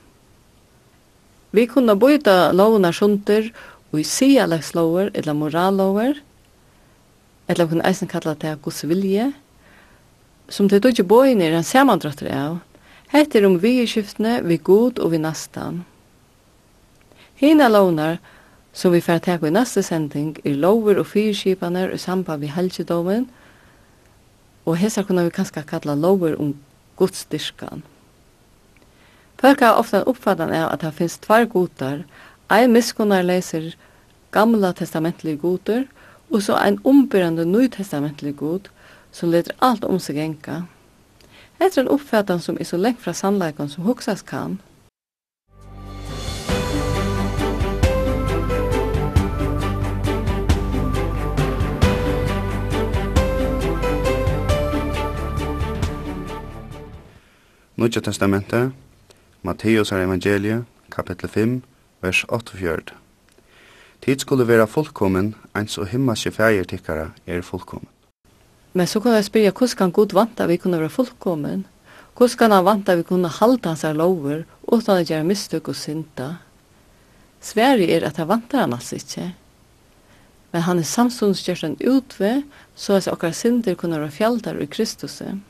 Vi 1.54 1.66
kunne 1.70 1.96
bøyta 1.96 2.52
loven 2.52 2.88
av 2.88 2.96
sjunter 2.96 3.52
og 3.92 4.00
i 4.00 4.04
sialegs 4.04 4.72
lover 4.74 5.12
eller 5.14 5.36
morallover, 5.36 6.18
eller 7.46 7.68
kunne 7.70 7.86
eisen 7.86 8.10
kalla 8.10 8.34
det 8.34 8.56
gods 8.64 8.82
vilje, 8.84 9.30
som 10.48 10.68
det 10.68 10.82
ikke 10.84 11.06
bøyne 11.06 11.46
er 11.46 11.54
en 11.58 11.66
samandrøtter 11.66 12.30
av. 12.32 12.58
heter 13.08 13.40
er 13.40 13.46
om 13.46 13.58
vi 13.62 13.82
i 13.82 13.86
skiftene, 13.86 14.40
vi 14.42 14.56
god 14.58 14.98
og 14.98 15.12
vi 15.12 15.18
nastan. 15.18 15.84
Hina 17.36 17.68
lovnar 17.68 18.18
som 18.76 18.92
vi 18.92 19.00
får 19.00 19.22
teka 19.24 19.48
i 19.48 19.50
neste 19.50 19.80
sending, 19.82 20.34
er 20.44 20.58
lover 20.60 20.98
og 21.00 21.06
fyrskipaner 21.08 21.94
i 21.94 21.98
samband 21.98 22.42
med 22.44 22.52
helgedomen, 22.52 23.30
og 24.66 24.76
hesa 24.76 25.02
kunne 25.02 25.24
vi 25.24 25.32
kanskje 25.32 25.62
kalla 25.64 25.94
lover 25.96 26.36
om 26.40 26.52
gudstyrkan. 26.96 27.82
Folk 29.40 29.60
har 29.60 29.80
ofta 29.80 30.02
uppfattan 30.04 30.52
av 30.52 30.74
at 30.74 30.84
det 30.84 30.94
finnes 30.94 31.18
tvær 31.18 31.44
godar. 31.44 32.04
ein 32.50 32.72
miskunnar 32.72 33.22
leser 33.22 33.74
gamla 34.30 34.72
testamentlige 34.72 35.36
godar, 35.36 35.84
og 36.30 36.42
så 36.42 36.56
ein 36.56 36.78
ombyrande 36.84 37.44
nytestamentlig 37.44 38.36
god 38.36 38.68
som 39.12 39.30
leder 39.30 39.52
alt 39.60 39.84
om 39.84 39.98
seg 39.98 40.16
enka. 40.16 40.62
Etter 41.60 41.80
en 41.80 41.88
uppfattan 41.88 42.40
som 42.40 42.56
er 42.60 42.64
så 42.64 42.76
lengt 42.76 43.00
fra 43.00 43.12
sannleikon 43.12 43.68
som 43.68 43.84
hoksas 43.84 44.22
kan, 44.22 44.60
Nudja 57.76 58.00
testamentet, 58.00 58.70
Matteus 59.44 59.90
er 59.92 60.06
evangeliet, 60.06 60.62
kapittel 60.88 61.28
5, 61.28 61.50
vers 62.00 62.22
48. 62.24 62.94
Tid 64.00 64.22
skulle 64.22 64.46
være 64.48 64.64
fullkommen, 64.66 65.34
ens 65.52 65.76
og 65.76 65.90
himmelske 65.90 66.30
fægir 66.32 66.64
tikkara 66.64 67.10
er 67.26 67.42
fullkommen. 67.44 67.90
Men 68.72 68.86
så 68.88 69.00
kan 69.00 69.12
jeg 69.12 69.26
spyrja, 69.26 69.50
hvordan 69.52 69.76
kan 69.76 69.92
Gud 69.92 70.14
vanta 70.16 70.42
at 70.44 70.48
vi 70.48 70.56
kunne 70.56 70.80
være 70.80 70.88
fullkommen? 70.88 71.66
Hvordan 72.16 72.38
kan 72.38 72.50
han 72.50 72.64
vanta 72.64 72.92
at 72.92 72.98
vi 72.98 73.02
kunne 73.10 73.28
halda 73.28 73.68
hans 73.68 73.84
lover, 73.92 74.46
utan 74.62 75.02
å 75.02 75.04
gjøre 75.04 75.26
mistøk 75.28 75.68
og 75.68 75.76
synda? 75.76 76.30
Sverige 77.40 77.92
er 77.92 78.06
at 78.08 78.16
han 78.16 78.28
vantar 78.30 78.64
han 78.64 78.72
altså 78.72 78.96
ikke. 78.96 79.34
Men 80.52 80.64
han 80.64 80.80
er 80.80 80.88
samståndsgjørt 80.88 81.64
en 81.68 81.76
utve, 81.84 82.32
så 82.74 82.96
at 82.96 83.10
okkar 83.12 83.36
synder 83.36 83.76
kunne 83.76 84.00
være 84.00 84.16
fjaldar 84.16 84.64
i 84.64 84.66
Kristuset. 84.66 85.44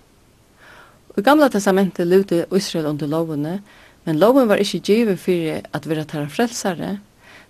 I 1.17 1.23
gamla 1.25 1.49
testamentet 1.49 2.05
levde 2.07 2.45
Israel 2.53 2.87
under 2.91 3.09
lovene, 3.09 3.63
men 4.05 4.19
loven 4.21 4.51
var 4.51 4.61
ikkje 4.61 4.83
givet 4.85 5.23
for 5.23 5.63
at 5.73 5.89
vera 5.89 6.05
tæra 6.05 6.29
frelsare, 6.29 6.99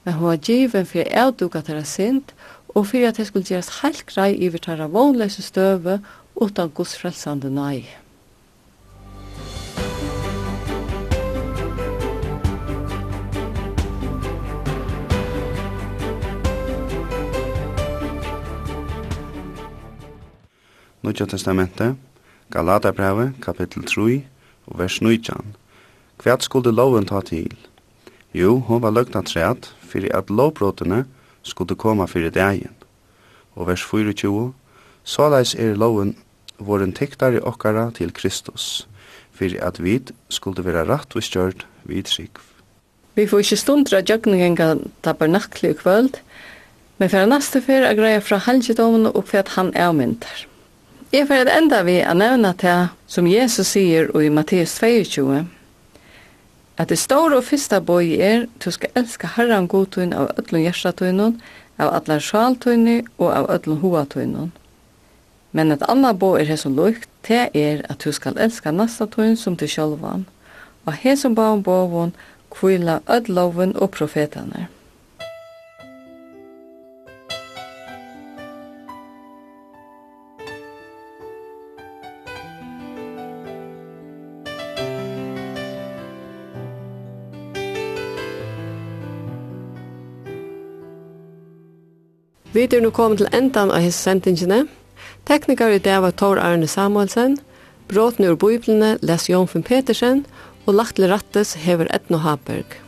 men 0.05 0.14
hun 0.14 0.29
var 0.31 0.38
givet 0.38 0.87
for 0.87 1.02
å 1.02 1.24
avduka 1.24 1.64
tæra 1.66 1.83
sint, 1.83 2.31
og 2.76 2.87
for 2.87 3.02
at 3.09 3.18
det 3.18 3.26
skulle 3.26 3.48
gjerast 3.48 3.81
helt 3.81 4.07
grei 4.07 4.37
iver 4.38 4.62
tæra 4.62 4.87
vånløse 4.87 5.42
støve 5.42 5.98
utan 6.38 6.70
Guds 6.70 6.94
frelsande 6.94 7.50
nei. 7.50 7.83
Nutja 21.02 21.26
testamentet, 21.26 21.98
Galaterbrevet, 22.50 23.32
kapittel 23.42 23.82
3, 23.85 24.22
og 24.66 24.78
vers 24.78 25.00
19. 25.02 25.56
Hva 26.22 26.37
skulle 26.40 26.70
loven 26.70 27.06
ta 27.06 27.20
til? 27.20 27.50
Jo, 28.35 28.61
hon 28.68 28.82
var 28.82 28.94
løgna 28.94 29.22
træt, 29.26 29.72
fyrir 29.82 30.14
at 30.14 30.30
lovbrotene 30.30 31.04
skulle 31.42 31.74
koma 31.74 32.06
fyrir 32.06 32.30
dagen. 32.30 32.70
Og 33.56 33.66
vers 33.66 33.82
24. 33.82 34.52
Såleis 35.04 35.54
er 35.54 35.74
loven 35.74 36.16
våren 36.59 36.94
i 36.94 37.38
okkara 37.42 37.90
til 37.90 38.12
Kristus, 38.12 38.88
fyrir 39.32 39.62
at 39.64 39.82
vi 39.82 40.00
skulle 40.28 40.64
vera 40.64 40.85
rett 40.85 41.16
og 41.16 41.22
stjørt 41.22 41.66
vid 41.85 42.04
trygg. 42.04 42.38
Vi 43.14 43.26
får 43.26 43.38
ikke 43.38 43.56
stundra 43.56 44.00
djøgningenga 44.00 44.74
tabernakli 45.02 45.70
i 45.70 45.74
kvöld, 45.74 46.20
men 46.98 47.11
fyrir 47.11 47.26
neste 47.26 47.61
fyrir 47.61 47.88
a 47.88 47.94
greia 47.94 48.18
fra 48.20 48.37
halvdomen 48.37 49.06
og 49.06 49.24
hvat 49.30 49.48
han 49.48 49.74
avmyndar. 49.74 50.56
Jeg 51.12 51.29
får 51.29 51.45
et 51.45 51.49
enda 51.55 51.85
vi 51.87 52.01
å 52.03 52.16
nevne 52.19 52.51
til, 52.59 52.88
som 53.07 53.29
Jesus 53.31 53.69
sier 53.77 54.09
i 54.19 54.27
Matteus 54.27 54.73
22, 54.83 55.45
at 56.83 56.90
det 56.90 56.99
store 56.99 57.38
og 57.38 57.45
første 57.47 57.79
bøy 57.79 58.16
er, 58.19 58.49
du 58.59 58.73
skal 58.75 58.90
elske 58.99 59.31
Herren 59.37 59.69
godtøyne 59.71 60.19
av 60.19 60.33
ødlun 60.35 60.64
hjertetøyne, 60.64 61.29
av 61.79 61.92
alle 61.95 62.19
sjaltøyne 62.19 62.97
og 63.21 63.31
av 63.31 63.47
ødlun 63.55 63.79
hoatøynen. 63.85 64.51
Men 65.55 65.71
et 65.71 65.87
annet 65.87 66.19
bøy 66.19 66.42
er 66.42 66.59
som 66.59 66.75
lukt, 66.75 67.07
det 67.29 67.53
er 67.55 67.87
at 67.87 68.03
du 68.03 68.11
skal 68.11 68.35
elske 68.42 68.75
nastatøyen 68.75 69.38
som 69.38 69.55
du 69.55 69.69
sjølvan, 69.71 70.27
og 70.90 70.99
her 71.05 71.14
som 71.14 71.38
baun 71.38 71.62
bøvun 71.62 72.16
kvila 72.51 72.99
ødloven 73.07 73.77
og 73.79 73.95
profetene. 73.95 74.66
Vi 92.57 92.62
er 92.64 92.81
nå 92.81 92.88
kommet 92.88 93.21
til 93.21 93.35
endan 93.37 93.69
av 93.69 93.83
hese 93.85 93.99
sendingene. 94.01 94.62
Teknikar 95.29 95.75
i 95.75 95.81
det 95.85 95.99
var 96.01 96.14
Tor 96.16 96.38
Arne 96.40 96.64
Samuelsen, 96.64 97.35
Bråten 97.90 98.25
ur 98.25 98.38
Bibelene, 98.40 98.95
Les 99.03 99.27
Jonfen 99.29 99.61
Petersen 99.62 100.23
og 100.64 100.79
lagt 100.79 100.97
til 100.97 101.11
rattes 101.12 101.53
hever 101.66 101.85
Etno 101.92 102.23
Haberg. 102.25 102.79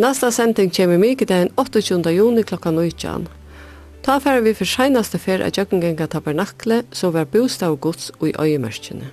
Nasta 0.00 0.32
sending 0.32 0.72
kommer 0.72 0.96
mykje 0.96 1.28
den 1.34 1.52
28. 1.60 2.08
juni 2.16 2.48
klokka 2.48 2.72
19. 2.72 3.28
Ta 4.02 4.16
færre 4.24 4.40
vi 4.40 4.56
for 4.56 4.64
seinaste 4.64 5.20
fer 5.20 5.44
av 5.44 5.52
jøkkengenga 5.52 6.08
tabernakle, 6.08 6.86
som 6.96 7.12
var 7.12 7.28
bostav 7.28 7.76
gods 7.76 8.08
og 8.22 8.30
i 8.30 8.36
øyemørkjene. 8.40 9.12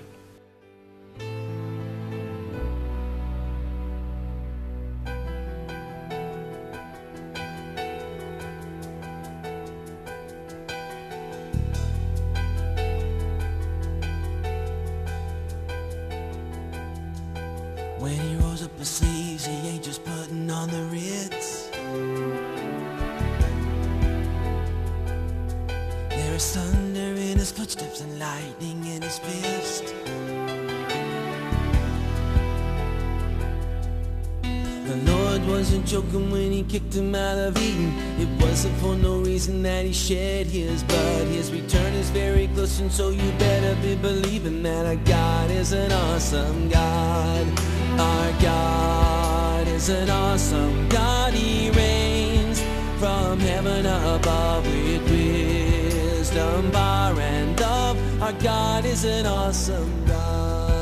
is 49.88 50.02
an 50.02 50.10
awesome 50.10 50.88
God. 50.88 51.32
He 51.32 51.70
reigns 51.70 52.60
From 52.98 53.38
heaven 53.38 53.86
above 53.86 54.66
with 54.66 55.10
wisdom 55.10 56.70
bar 56.72 57.14
and 57.20 57.60
love. 57.60 58.22
Our 58.22 58.32
God 58.32 58.84
is 58.84 59.04
an 59.04 59.26
awesome 59.26 60.04
God. 60.06 60.72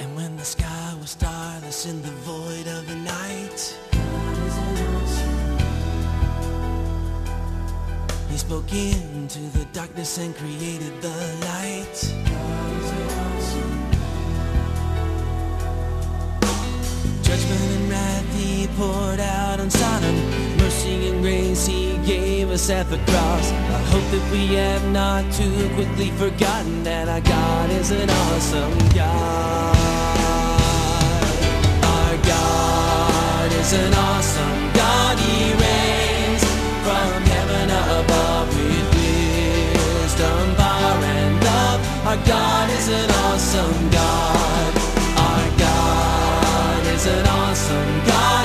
And 0.00 0.16
when 0.16 0.36
the 0.36 0.44
sky 0.44 0.94
was 1.00 1.10
starless 1.10 1.86
in 1.86 2.02
the 2.02 2.14
void 2.28 2.66
of 2.66 2.86
the 2.86 2.96
night 2.96 3.78
He 8.28 8.38
spoke 8.38 8.72
into 8.72 9.40
the 9.58 9.66
darkness 9.72 10.18
and 10.18 10.34
created 10.36 11.00
the 11.02 11.16
light. 11.48 11.96
God 12.26 12.72
is 12.80 12.90
an 12.90 13.08
awesome 13.08 13.31
Judgment 17.32 17.62
and 17.62 17.88
wrath 17.88 18.36
he 18.36 18.66
poured 18.76 19.18
out 19.18 19.58
on 19.58 19.70
Sodom. 19.70 20.14
Mercy 20.58 21.08
and 21.08 21.22
grace 21.22 21.64
he 21.66 21.96
gave 22.04 22.50
us 22.50 22.68
at 22.68 22.90
the 22.90 22.98
cross. 23.10 23.50
I 23.50 23.80
hope 23.88 24.04
that 24.12 24.30
we 24.30 24.48
have 24.56 24.84
not 24.92 25.24
too 25.32 25.70
quickly 25.74 26.10
forgotten 26.10 26.84
That 26.84 27.08
our 27.08 27.22
God 27.22 27.70
is 27.70 27.90
an 27.90 28.10
awesome 28.10 28.78
God. 28.94 29.76
Our 31.96 32.16
God 32.28 33.52
is 33.52 33.72
an 33.72 33.94
awesome 33.94 34.60
God. 34.74 35.18
He 35.18 35.56
reigns 35.64 36.44
from 36.84 37.22
heaven 37.32 37.68
above 37.96 38.48
With 38.60 38.88
wisdom, 38.92 40.54
power 40.56 41.04
and 41.16 41.44
love. 41.48 41.80
Our 42.08 42.26
God 42.26 42.68
is 42.68 42.88
an 42.90 43.10
awesome 43.24 43.90
God 43.90 44.71
an 47.06 47.26
awesome 47.26 48.06
God 48.06 48.41